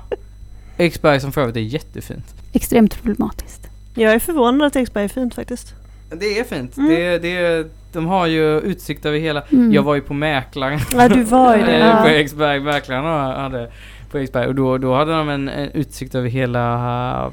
Eriksberg 0.77 1.19
som 1.19 1.31
för 1.31 1.41
övrigt 1.41 1.55
är 1.57 1.59
jättefint. 1.59 2.25
Extremt 2.53 2.95
problematiskt. 2.95 3.67
Jag 3.95 4.13
är 4.13 4.19
förvånad 4.19 4.67
att 4.67 4.75
Eriksberg 4.75 5.03
är 5.03 5.09
fint 5.09 5.35
faktiskt. 5.35 5.75
Det 6.09 6.39
är 6.39 6.43
fint. 6.43 6.77
Mm. 6.77 6.89
Det, 6.89 7.17
det, 7.19 7.67
de 7.93 8.05
har 8.07 8.27
ju 8.27 8.59
utsikt 8.59 9.05
över 9.05 9.19
hela... 9.19 9.41
Mm. 9.51 9.73
Jag 9.73 9.83
var 9.83 9.95
ju 9.95 10.01
på 10.01 10.13
Mäklaren. 10.13 10.79
Ja, 10.93 11.09
du 11.09 11.23
var 11.23 11.55
ju 11.55 11.61
det. 11.65 11.77
Eh, 11.77 12.01
På. 12.01 12.07
Eriksberg, 12.09 12.59
Mäklaren 12.59 13.05
hade 13.35 13.71
på 14.11 14.17
Eriksberg 14.17 14.47
och 14.47 14.55
då, 14.55 14.77
då 14.77 14.95
hade 14.95 15.11
de 15.17 15.29
en, 15.29 15.49
en 15.49 15.69
utsikt 15.69 16.15
över 16.15 16.29
hela 16.29 17.31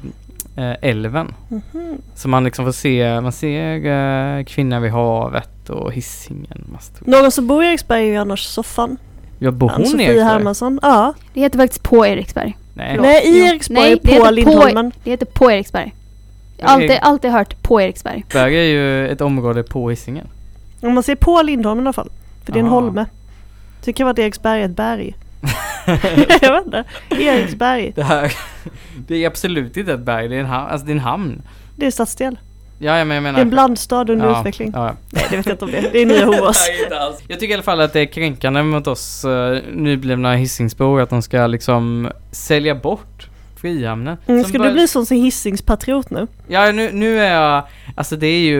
eh, 0.57 0.73
älven. 0.81 1.33
Mhm. 1.49 1.97
Så 2.15 2.27
man 2.27 2.43
liksom 2.43 2.65
får 2.65 2.71
se, 2.71 3.21
man 3.21 3.31
ser 3.31 3.85
eh, 4.37 4.43
kvinnan 4.43 4.81
vid 4.81 4.91
havet 4.91 5.69
och 5.69 5.93
Hisingen. 5.93 6.77
Någon 6.99 7.31
som 7.31 7.47
bor 7.47 7.63
i 7.63 7.67
Eriksberg 7.67 8.01
är 8.01 8.11
ju 8.11 8.15
annars 8.15 8.45
Soffan. 8.45 8.97
Ja, 9.39 9.51
bor 9.51 9.69
hon 9.69 9.79
i 9.79 9.83
Ann-Sofie 9.83 10.05
Eriksberg? 10.07 10.23
Hermansson. 10.23 10.79
Ja. 10.81 11.13
Det 11.33 11.39
heter 11.39 11.59
faktiskt 11.59 11.83
på 11.83 12.05
Eriksberg. 12.05 12.57
Nej. 12.73 12.89
Förlåt. 12.89 13.05
Nej, 13.05 13.25
i. 13.25 13.49
Eriksberg 13.49 13.79
Nej, 13.79 13.99
det 14.03 14.19
på 14.19 14.31
Lindholmen. 14.31 14.91
Det 15.03 15.11
heter 15.11 15.25
på 15.25 15.51
Eriksberg. 15.51 15.93
Alltid, 16.61 16.97
alltid 17.01 17.31
hört 17.31 17.61
på 17.61 17.81
Eriksberg. 17.81 18.15
Eriksberg 18.15 18.55
är 18.55 18.63
ju 18.63 19.07
ett 19.07 19.21
område 19.21 19.63
på 19.63 19.89
Hisingen. 19.89 20.27
Om 20.81 20.93
man 20.93 21.03
ser 21.03 21.15
på 21.15 21.41
Lindholmen 21.41 21.85
i 21.85 21.87
alla 21.87 21.93
fall. 21.93 22.09
För 22.45 22.53
det 22.53 22.59
är 22.59 22.63
en 22.63 22.67
Aha. 22.67 22.75
holme. 22.75 23.05
Så 23.79 23.85
det 23.85 23.93
kan 23.93 24.05
vara 24.05 24.11
att 24.11 24.19
Eriksberg 24.19 24.61
är 24.61 24.65
ett 24.65 24.75
berg. 24.75 25.15
jag 26.41 26.53
vet 26.53 26.65
inte. 26.65 26.83
Eriksberg. 27.09 27.91
Det 27.95 28.03
här, 28.03 28.33
det 29.07 29.23
är 29.23 29.27
absolut 29.27 29.77
inte 29.77 29.93
ett 29.93 29.99
berg, 29.99 30.27
det 30.27 30.35
är 30.35 30.39
en, 30.39 30.45
ham- 30.45 30.67
alltså 30.67 30.85
det 30.85 30.91
är 30.91 30.95
en 30.95 30.99
hamn. 30.99 31.41
Det 31.75 31.85
är 31.85 31.91
stadsdel. 31.91 32.37
Ja, 32.79 32.97
ja, 32.97 33.05
men 33.05 33.15
jag 33.15 33.23
menar... 33.23 33.37
Det 33.37 33.41
är 33.41 33.45
en 33.45 33.49
blandstad 33.49 34.09
under 34.09 34.25
ja, 34.25 34.39
utveckling. 34.39 34.71
Ja, 34.75 34.95
Nej, 35.09 35.25
det 35.29 35.37
vet 35.37 35.45
jag 35.45 35.53
inte 35.53 35.65
om 35.65 35.71
det. 35.71 35.89
Det 35.91 36.01
är 36.01 36.05
nya 36.05 36.25
Hovås. 36.37 36.69
Jag 37.27 37.39
tycker 37.39 37.51
i 37.51 37.53
alla 37.53 37.63
fall 37.63 37.81
att 37.81 37.93
det 37.93 37.99
är 37.99 38.05
kränkande 38.05 38.63
mot 38.63 38.87
oss 38.87 39.25
uh, 39.25 39.59
nyblivna 39.73 40.35
Hisingsbor 40.35 41.01
att 41.01 41.09
de 41.09 41.21
ska 41.21 41.47
liksom 41.47 42.11
sälja 42.31 42.75
bort 42.75 43.29
Frihamnen. 43.63 44.17
Mm, 44.27 44.43
ska 44.43 44.57
bara- 44.57 44.67
du 44.67 44.73
bli 44.73 44.87
sån 44.87 45.05
som 45.05 45.17
Hisingspatriot 45.17 46.09
nu? 46.09 46.27
Ja, 46.47 46.71
nu, 46.71 46.89
nu 46.93 47.19
är 47.19 47.33
jag... 47.33 47.63
Alltså 47.95 48.15
det 48.15 48.27
är 48.27 48.39
ju... 48.39 48.59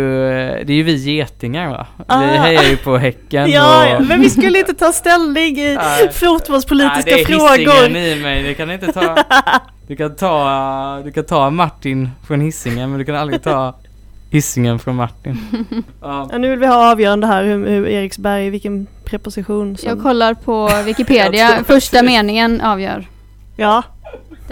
Det 0.64 0.74
är 0.74 0.76
ju 0.78 0.84
vi 0.84 0.96
getingar 1.16 1.70
va? 1.70 1.88
Vi 1.98 2.04
Ah. 2.08 2.20
hejar 2.20 2.64
ju 2.64 2.78
på 2.78 2.98
Häcken 2.98 3.52
Ja, 3.52 3.98
och... 3.98 4.04
men 4.06 4.22
vi 4.22 4.30
skulle 4.30 4.60
inte 4.60 4.74
ta 4.74 4.92
ställning 4.92 5.58
i 5.60 5.78
fotbollspolitiska 6.14 7.12
Nej, 7.16 7.26
det 7.28 7.34
är 7.34 7.66
frågor. 7.66 7.98
I 7.98 8.22
mig, 8.24 8.44
det 8.44 8.54
kan 8.54 8.72
inte 8.72 8.92
ta... 8.94 9.18
Du 9.88 9.96
kan 9.96 10.16
ta, 10.16 11.02
du 11.04 11.12
kan 11.12 11.24
ta 11.26 11.50
Martin 11.50 12.10
från 12.28 12.42
Hisingen 12.42 12.90
men 12.90 13.00
du 13.00 13.06
kan 13.06 13.16
aldrig 13.16 13.44
ta 13.44 13.76
Hisingen 14.32 14.80
från 14.80 14.96
Martin. 14.96 15.40
Ja. 16.02 16.30
Ja, 16.32 16.38
nu 16.38 16.50
vill 16.50 16.60
vi 16.60 16.66
ha 16.68 16.92
avgörande 16.92 17.28
här 17.28 17.44
hur, 17.44 17.68
hur 17.68 17.88
Eriksberg, 17.88 18.50
vilken 18.50 18.88
preposition 19.06 19.78
som... 19.78 19.90
Jag 19.90 20.02
kollar 20.02 20.34
på 20.34 20.70
Wikipedia. 20.86 21.64
Första 21.68 22.04
meningen 22.04 22.62
avgör. 22.62 23.08
Ja, 23.56 23.84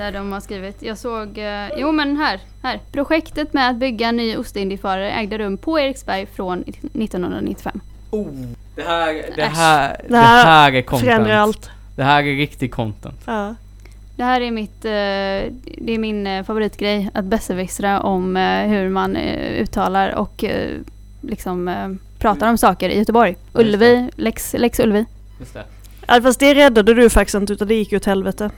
Där 0.01 0.11
de 0.11 0.31
har 0.31 0.39
skrivit. 0.39 0.81
Jag 0.83 0.97
såg, 0.97 1.37
eh, 1.37 1.69
jo 1.77 1.91
men 1.91 2.17
här, 2.17 2.39
här. 2.63 2.79
Projektet 2.91 3.53
med 3.53 3.69
att 3.69 3.75
bygga 3.75 4.07
en 4.07 4.17
ny 4.17 4.37
Ostindiefarare 4.37 5.11
ägde 5.11 5.37
rum 5.37 5.57
på 5.57 5.79
Eriksberg 5.79 6.25
från 6.25 6.63
1995. 6.93 7.81
Oh, 8.11 8.27
det 8.75 8.81
här, 8.81 9.25
det 9.35 9.43
här, 9.43 9.97
det 10.03 10.07
Det 10.07 10.17
här 10.17 10.73
är 10.73 10.81
content. 10.81 11.09
Förändrar 11.09 11.35
allt. 11.35 11.69
Det 11.95 12.03
här 12.03 12.23
är 12.23 12.35
riktig 12.35 12.71
content. 12.71 13.21
Ja. 13.25 13.55
Det 14.15 14.23
här 14.23 14.41
är 14.41 14.51
mitt, 14.51 14.85
eh, 14.85 14.91
det 15.77 15.93
är 15.93 15.97
min 15.97 16.27
eh, 16.27 16.43
favoritgrej, 16.43 17.09
att 17.13 17.25
besserwissra 17.25 17.99
om 18.01 18.35
hur 18.67 18.89
man 18.89 19.17
uttalar 19.17 20.15
och 20.15 20.43
liksom 21.21 21.99
pratar 22.19 22.49
om 22.49 22.57
saker 22.57 22.89
i 22.89 22.97
Göteborg. 22.97 23.35
Ullevi, 23.53 24.09
Lex, 24.15 24.55
Lex 24.57 24.79
Ullevi. 24.79 25.05
Just 25.39 25.53
det. 25.53 25.63
Ja, 26.07 26.21
fast 26.21 26.39
det 26.39 26.55
räddade 26.55 26.93
du 26.93 27.09
faktiskt 27.09 27.35
inte 27.35 27.53
utan 27.53 27.67
det 27.67 27.75
gick 27.75 27.91
ju 27.91 27.97
åt 27.97 28.05
helvete. 28.05 28.49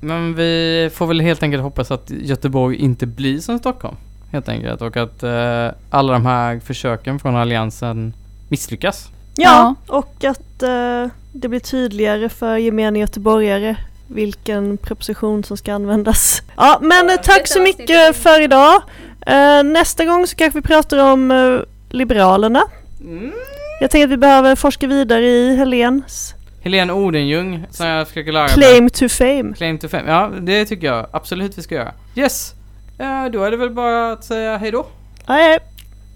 Men 0.00 0.34
vi 0.34 0.90
får 0.94 1.06
väl 1.06 1.20
helt 1.20 1.42
enkelt 1.42 1.62
hoppas 1.62 1.90
att 1.90 2.10
Göteborg 2.10 2.76
inte 2.76 3.06
blir 3.06 3.38
som 3.38 3.58
Stockholm. 3.58 3.96
Helt 4.32 4.48
enkelt. 4.48 4.82
Och 4.82 4.96
att 4.96 5.22
eh, 5.22 5.68
alla 5.90 6.12
de 6.12 6.26
här 6.26 6.60
försöken 6.60 7.18
från 7.18 7.36
Alliansen 7.36 8.14
misslyckas. 8.48 9.08
Ja, 9.36 9.74
och 9.86 10.24
att 10.24 10.62
eh, 10.62 11.06
det 11.32 11.48
blir 11.48 11.60
tydligare 11.60 12.28
för 12.28 12.56
gemene 12.56 12.98
göteborgare 12.98 13.76
vilken 14.06 14.76
proposition 14.76 15.44
som 15.44 15.56
ska 15.56 15.74
användas. 15.74 16.42
Ja, 16.56 16.78
men 16.80 17.10
eh, 17.10 17.16
tack 17.16 17.48
så 17.48 17.60
mycket 17.60 18.16
för 18.16 18.40
idag. 18.40 18.82
Eh, 19.26 19.62
nästa 19.62 20.04
gång 20.04 20.26
så 20.26 20.36
kanske 20.36 20.58
vi 20.58 20.62
pratar 20.62 21.12
om 21.12 21.30
eh, 21.30 21.60
Liberalerna. 21.90 22.62
Mm. 23.00 23.32
Jag 23.80 23.90
tänker 23.90 24.04
att 24.04 24.12
vi 24.12 24.16
behöver 24.16 24.56
forska 24.56 24.86
vidare 24.86 25.26
i 25.26 25.56
Helens 25.56 26.34
Helene 26.62 26.92
Odenjung 26.92 27.66
som 27.70 27.86
jag 27.86 28.08
försöker 28.08 28.32
lära 28.32 28.42
mig. 28.42 28.54
claim 28.54 28.90
to 28.90 29.08
fame. 29.08 29.54
Claim 29.56 29.78
to 29.78 29.88
fame. 29.88 30.10
Ja, 30.10 30.30
det 30.40 30.64
tycker 30.64 30.86
jag 30.86 31.06
absolut 31.12 31.58
vi 31.58 31.62
ska 31.62 31.74
göra. 31.74 31.92
Yes! 32.16 32.54
Eh, 32.98 33.24
då 33.32 33.44
är 33.44 33.50
det 33.50 33.56
väl 33.56 33.70
bara 33.70 34.12
att 34.12 34.24
säga 34.24 34.56
hej 34.56 34.70
då. 34.70 34.86
Ja, 35.26 35.38
ja. 35.40 35.58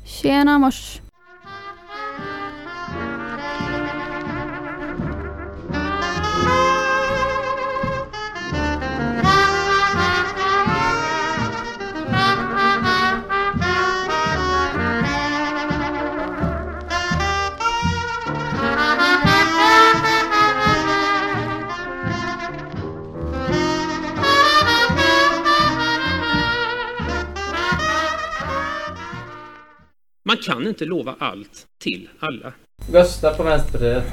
Tjena 0.04 0.58
mors. 0.58 1.00
Man 30.34 30.42
kan 30.42 30.66
inte 30.66 30.84
lova 30.84 31.14
allt 31.18 31.66
till 31.78 32.08
alla. 32.18 32.52
Rösta 32.92 33.34
på 33.34 33.42
Vänsterpartiet. 33.42 34.04